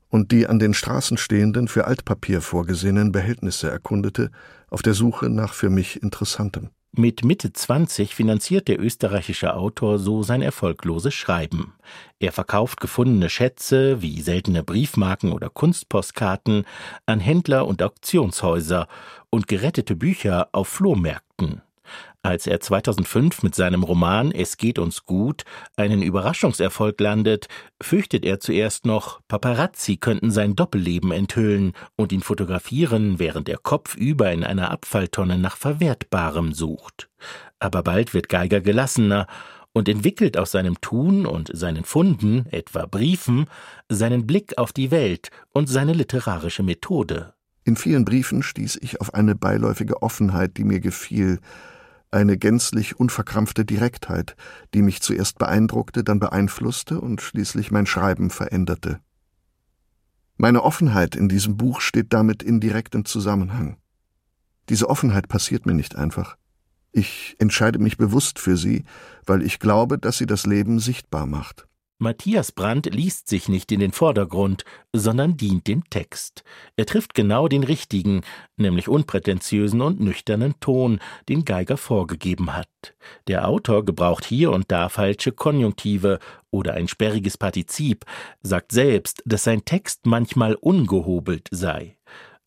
und 0.09 0.31
die 0.31 0.47
an 0.47 0.61
den 0.61 0.73
Straßen 0.73 1.17
stehenden, 1.17 1.67
für 1.67 1.89
Altpapier 1.89 2.43
vorgesehenen 2.43 3.11
Behältnisse 3.11 3.69
erkundete, 3.69 4.31
auf 4.69 4.83
der 4.83 4.95
Suche 4.95 5.31
nach 5.31 5.53
für 5.53 5.69
mich 5.69 6.01
Interessantem. 6.01 6.71
Mit 6.93 7.25
Mitte 7.25 7.53
20 7.53 8.17
finanziert 8.17 8.67
der 8.67 8.81
österreichische 8.81 9.55
Autor 9.55 10.01
so 10.01 10.25
sein 10.25 10.43
erfolgloses 10.43 11.15
Schreiben. 11.15 11.75
Er 12.19 12.33
verkauft 12.33 12.81
gefundene 12.81 13.31
Schätze 13.31 14.03
wie 14.03 14.21
seltene 14.21 14.65
Briefmarken 14.65 15.33
oder 15.33 15.51
Kunstpostkarten 15.51 16.65
an 17.07 17.21
Händler 17.21 17.69
und 17.69 17.81
Auktionshäuser 17.81 18.89
und 19.31 19.47
gerettete 19.47 19.95
Bücher 19.95 20.49
auf 20.51 20.67
Flohmärkten. 20.67 21.63
Als 22.23 22.47
er 22.47 22.61
2005 22.61 23.43
mit 23.43 23.55
seinem 23.55 23.83
Roman 23.83 24.31
Es 24.31 24.59
geht 24.59 24.79
uns 24.79 25.07
gut 25.07 25.45
einen 25.77 26.03
Überraschungserfolg 26.03 27.01
landet, 27.01 27.49
fürchtet 27.81 28.27
er 28.27 28.41
zuerst 28.41 28.85
noch, 28.85 29.21
Paparazzi 29.27 29.97
könnten 29.97 30.31
sein 30.31 30.55
Doppelleben 30.55 31.13
enthüllen 31.13 31.73
und 31.97 32.13
ihn 32.13 32.21
fotografieren, 32.21 33.19
während 33.19 33.49
er 33.49 33.57
kopfüber 33.57 34.31
in 34.33 34.45
einer 34.45 34.71
Abfalltonne 34.71 35.39
nach 35.39 35.57
Verwertbarem 35.57 36.53
sucht. 36.53 37.09
Aber 37.59 37.83
bald 37.83 38.13
wird 38.13 38.29
Geiger 38.29 38.61
gelassener 38.61 39.27
und 39.73 39.89
entwickelt 39.89 40.37
aus 40.37 40.51
seinem 40.51 40.79
Tun 40.83 41.25
und 41.25 41.51
seinen 41.55 41.85
Funden, 41.85 42.45
etwa 42.51 42.85
Briefen, 42.85 43.47
seinen 43.89 44.27
Blick 44.27 44.59
auf 44.59 44.75
die 44.75 44.91
Welt 44.91 45.31
und 45.53 45.71
seine 45.71 45.95
literarische 45.95 46.63
Methode. 46.63 47.33
In 47.65 47.77
vielen 47.77 48.05
Briefen 48.05 48.43
stieß 48.43 48.79
ich 48.83 49.01
auf 49.01 49.15
eine 49.15 49.35
beiläufige 49.35 50.03
Offenheit, 50.03 50.59
die 50.59 50.65
mir 50.65 50.81
gefiel, 50.81 51.41
eine 52.11 52.37
gänzlich 52.37 52.99
unverkrampfte 52.99 53.65
Direktheit, 53.65 54.37
die 54.75 54.83
mich 54.83 55.01
zuerst 55.01 55.39
beeindruckte, 55.39 56.03
dann 56.03 56.19
beeinflusste 56.19 57.01
und 57.01 57.21
schließlich 57.21 57.71
mein 57.71 57.87
Schreiben 57.87 58.31
veränderte. 58.31 59.01
Meine 60.37 60.63
Offenheit 60.63 61.17
in 61.17 61.29
diesem 61.29 61.57
Buch 61.57 61.81
steht 61.81 62.13
damit 62.13 62.43
in 62.43 62.61
direktem 62.61 63.05
Zusammenhang. 63.05 63.77
Diese 64.69 64.89
Offenheit 64.89 65.29
passiert 65.29 65.67
mir 65.67 65.75
nicht 65.75 65.97
einfach. 65.97 66.37
Ich 66.93 67.37
entscheide 67.39 67.79
mich 67.79 67.97
bewusst 67.97 68.39
für 68.39 68.57
sie, 68.57 68.85
weil 69.25 69.43
ich 69.43 69.59
glaube, 69.59 69.99
dass 69.99 70.19
sie 70.19 70.27
das 70.27 70.47
Leben 70.47 70.81
sichtbar 70.81 71.27
macht. 71.27 71.69
Matthias 72.03 72.51
Brandt 72.51 72.87
liest 72.95 73.29
sich 73.29 73.51
nicht 73.51 73.71
in 73.71 73.79
den 73.79 73.93
Vordergrund, 73.93 74.65
sondern 74.91 75.37
dient 75.37 75.67
dem 75.67 75.85
Text. 75.91 76.45
Er 76.75 76.87
trifft 76.87 77.13
genau 77.13 77.47
den 77.47 77.63
richtigen, 77.63 78.23
nämlich 78.57 78.89
unprätentiösen 78.89 79.83
und 79.83 80.01
nüchternen 80.01 80.55
Ton, 80.61 80.99
den 81.29 81.45
Geiger 81.45 81.77
vorgegeben 81.77 82.57
hat. 82.57 82.95
Der 83.29 83.47
Autor 83.47 83.85
gebraucht 83.85 84.25
hier 84.25 84.51
und 84.51 84.73
da 84.73 84.89
falsche 84.89 85.33
Konjunktive 85.33 86.21
oder 86.51 86.73
ein 86.73 86.89
sperriges 86.89 87.37
Partizip, 87.37 88.07
sagt 88.43 88.73
selbst, 88.73 89.23
dass 89.27 89.45
sein 89.45 89.67
Text 89.67 90.07
manchmal 90.07 90.55
ungehobelt 90.55 91.49
sei. 91.51 91.99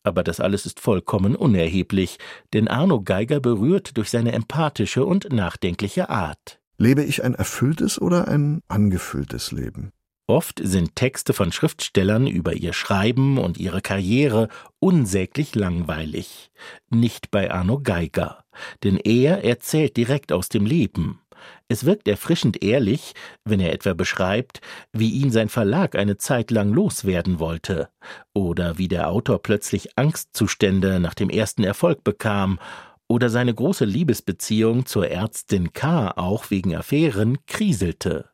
Aber 0.02 0.24
das 0.24 0.40
alles 0.40 0.66
ist 0.66 0.80
vollkommen 0.80 1.36
unerheblich, 1.36 2.18
denn 2.52 2.66
Arno 2.66 3.02
Geiger 3.02 3.38
berührt 3.38 3.96
durch 3.96 4.10
seine 4.10 4.32
empathische 4.32 5.06
und 5.06 5.32
nachdenkliche 5.32 6.10
Art. 6.10 6.58
Lebe 6.76 7.04
ich 7.04 7.22
ein 7.22 7.34
erfülltes 7.34 8.00
oder 8.00 8.28
ein 8.28 8.60
angefülltes 8.68 9.52
Leben? 9.52 9.92
Oft 10.26 10.60
sind 10.62 10.96
Texte 10.96 11.34
von 11.34 11.52
Schriftstellern 11.52 12.26
über 12.26 12.54
ihr 12.54 12.72
Schreiben 12.72 13.36
und 13.36 13.58
ihre 13.58 13.82
Karriere 13.82 14.48
unsäglich 14.80 15.54
langweilig. 15.54 16.50
Nicht 16.88 17.30
bei 17.30 17.50
Arno 17.50 17.78
Geiger, 17.78 18.42
denn 18.82 18.96
er 18.96 19.44
erzählt 19.44 19.98
direkt 19.98 20.32
aus 20.32 20.48
dem 20.48 20.64
Leben. 20.64 21.20
Es 21.68 21.84
wirkt 21.84 22.08
erfrischend 22.08 22.64
ehrlich, 22.64 23.12
wenn 23.44 23.60
er 23.60 23.72
etwa 23.72 23.92
beschreibt, 23.92 24.60
wie 24.92 25.10
ihn 25.10 25.30
sein 25.30 25.50
Verlag 25.50 25.94
eine 25.94 26.16
Zeit 26.16 26.50
lang 26.50 26.72
loswerden 26.72 27.38
wollte, 27.38 27.90
oder 28.32 28.78
wie 28.78 28.88
der 28.88 29.10
Autor 29.10 29.42
plötzlich 29.42 29.98
Angstzustände 29.98 31.00
nach 31.00 31.14
dem 31.14 31.28
ersten 31.28 31.64
Erfolg 31.64 32.02
bekam 32.02 32.58
oder 33.08 33.30
seine 33.30 33.54
große 33.54 33.84
Liebesbeziehung 33.84 34.86
zur 34.86 35.08
Ärztin 35.08 35.72
K. 35.72 36.12
auch 36.16 36.50
wegen 36.50 36.74
Affären 36.74 37.38
kriselte. 37.46 38.30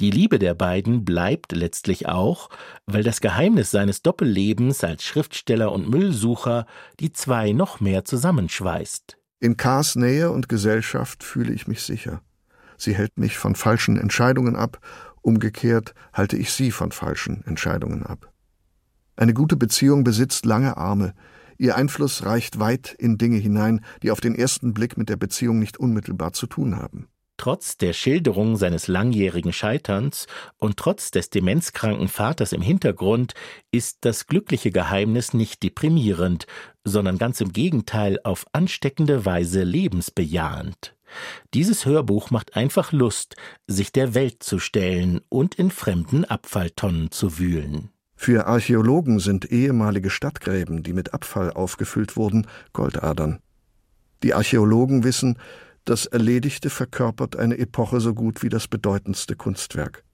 Die 0.00 0.10
Liebe 0.10 0.38
der 0.38 0.54
beiden 0.54 1.04
bleibt 1.04 1.52
letztlich 1.52 2.08
auch, 2.08 2.48
weil 2.86 3.02
das 3.02 3.20
Geheimnis 3.20 3.70
seines 3.70 4.02
Doppellebens 4.02 4.82
als 4.82 5.04
Schriftsteller 5.04 5.72
und 5.72 5.90
Müllsucher 5.90 6.66
die 7.00 7.12
zwei 7.12 7.52
noch 7.52 7.80
mehr 7.80 8.04
zusammenschweißt. 8.06 9.18
In 9.40 9.58
K.s 9.58 9.96
Nähe 9.96 10.30
und 10.30 10.48
Gesellschaft 10.48 11.22
fühle 11.22 11.52
ich 11.52 11.66
mich 11.66 11.82
sicher. 11.82 12.22
Sie 12.78 12.94
hält 12.94 13.18
mich 13.18 13.36
von 13.36 13.54
falschen 13.54 13.98
Entscheidungen 13.98 14.56
ab, 14.56 14.80
umgekehrt 15.20 15.94
halte 16.14 16.38
ich 16.38 16.50
sie 16.52 16.70
von 16.70 16.92
falschen 16.92 17.44
Entscheidungen 17.44 18.02
ab. 18.02 18.32
Eine 19.16 19.34
gute 19.34 19.56
Beziehung 19.56 20.02
besitzt 20.02 20.46
lange 20.46 20.78
Arme, 20.78 21.12
Ihr 21.60 21.76
Einfluss 21.76 22.24
reicht 22.24 22.58
weit 22.58 22.94
in 22.98 23.18
Dinge 23.18 23.36
hinein, 23.36 23.84
die 24.02 24.10
auf 24.10 24.22
den 24.22 24.34
ersten 24.34 24.72
Blick 24.72 24.96
mit 24.96 25.10
der 25.10 25.16
Beziehung 25.16 25.58
nicht 25.58 25.76
unmittelbar 25.76 26.32
zu 26.32 26.46
tun 26.46 26.78
haben. 26.78 27.08
Trotz 27.36 27.76
der 27.76 27.92
Schilderung 27.92 28.56
seines 28.56 28.88
langjährigen 28.88 29.52
Scheiterns 29.52 30.26
und 30.56 30.78
trotz 30.78 31.10
des 31.10 31.28
demenzkranken 31.28 32.08
Vaters 32.08 32.54
im 32.54 32.62
Hintergrund 32.62 33.34
ist 33.70 33.98
das 34.06 34.26
glückliche 34.26 34.70
Geheimnis 34.70 35.34
nicht 35.34 35.62
deprimierend, 35.62 36.46
sondern 36.82 37.18
ganz 37.18 37.42
im 37.42 37.52
Gegenteil 37.52 38.18
auf 38.24 38.46
ansteckende 38.52 39.26
Weise 39.26 39.62
lebensbejahend. 39.62 40.96
Dieses 41.52 41.84
Hörbuch 41.84 42.30
macht 42.30 42.56
einfach 42.56 42.90
Lust, 42.92 43.36
sich 43.66 43.92
der 43.92 44.14
Welt 44.14 44.42
zu 44.42 44.58
stellen 44.58 45.20
und 45.28 45.56
in 45.56 45.70
fremden 45.70 46.24
Abfalltonnen 46.24 47.10
zu 47.10 47.38
wühlen. 47.38 47.90
Für 48.22 48.46
Archäologen 48.46 49.18
sind 49.18 49.50
ehemalige 49.50 50.10
Stadtgräben, 50.10 50.82
die 50.82 50.92
mit 50.92 51.14
Abfall 51.14 51.50
aufgefüllt 51.54 52.18
wurden, 52.18 52.46
Goldadern. 52.74 53.38
Die 54.22 54.34
Archäologen 54.34 55.04
wissen, 55.04 55.38
das 55.86 56.04
Erledigte 56.04 56.68
verkörpert 56.68 57.36
eine 57.36 57.56
Epoche 57.56 57.98
so 57.98 58.12
gut 58.12 58.42
wie 58.42 58.50
das 58.50 58.68
bedeutendste 58.68 59.36
Kunstwerk. 59.36 60.04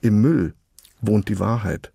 Im 0.00 0.20
Müll 0.20 0.54
wohnt 1.00 1.28
die 1.28 1.40
Wahrheit. 1.40 1.91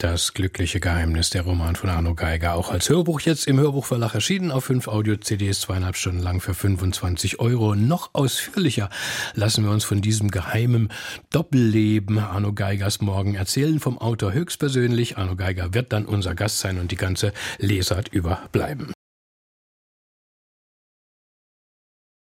Das 0.00 0.32
glückliche 0.32 0.80
Geheimnis, 0.80 1.28
der 1.28 1.42
Roman 1.42 1.76
von 1.76 1.90
Arno 1.90 2.14
Geiger, 2.14 2.54
auch 2.54 2.70
als 2.70 2.88
Hörbuch 2.88 3.20
jetzt 3.20 3.46
im 3.46 3.60
Hörbuchverlag 3.60 4.14
erschienen, 4.14 4.50
auf 4.50 4.64
fünf 4.64 4.88
Audio-CDs, 4.88 5.60
zweieinhalb 5.60 5.94
Stunden 5.94 6.20
lang 6.20 6.40
für 6.40 6.54
25 6.54 7.38
Euro. 7.38 7.74
Noch 7.74 8.08
ausführlicher 8.14 8.88
lassen 9.34 9.62
wir 9.62 9.70
uns 9.70 9.84
von 9.84 10.00
diesem 10.00 10.30
geheimen 10.30 10.90
Doppelleben 11.28 12.18
Arno 12.18 12.54
Geigers 12.54 13.02
morgen 13.02 13.34
erzählen, 13.34 13.78
vom 13.78 13.98
Autor 13.98 14.32
höchstpersönlich. 14.32 15.18
Arno 15.18 15.36
Geiger 15.36 15.74
wird 15.74 15.92
dann 15.92 16.06
unser 16.06 16.34
Gast 16.34 16.60
sein 16.60 16.78
und 16.78 16.92
die 16.92 16.96
ganze 16.96 17.34
Lesart 17.58 18.08
überbleiben. 18.08 18.94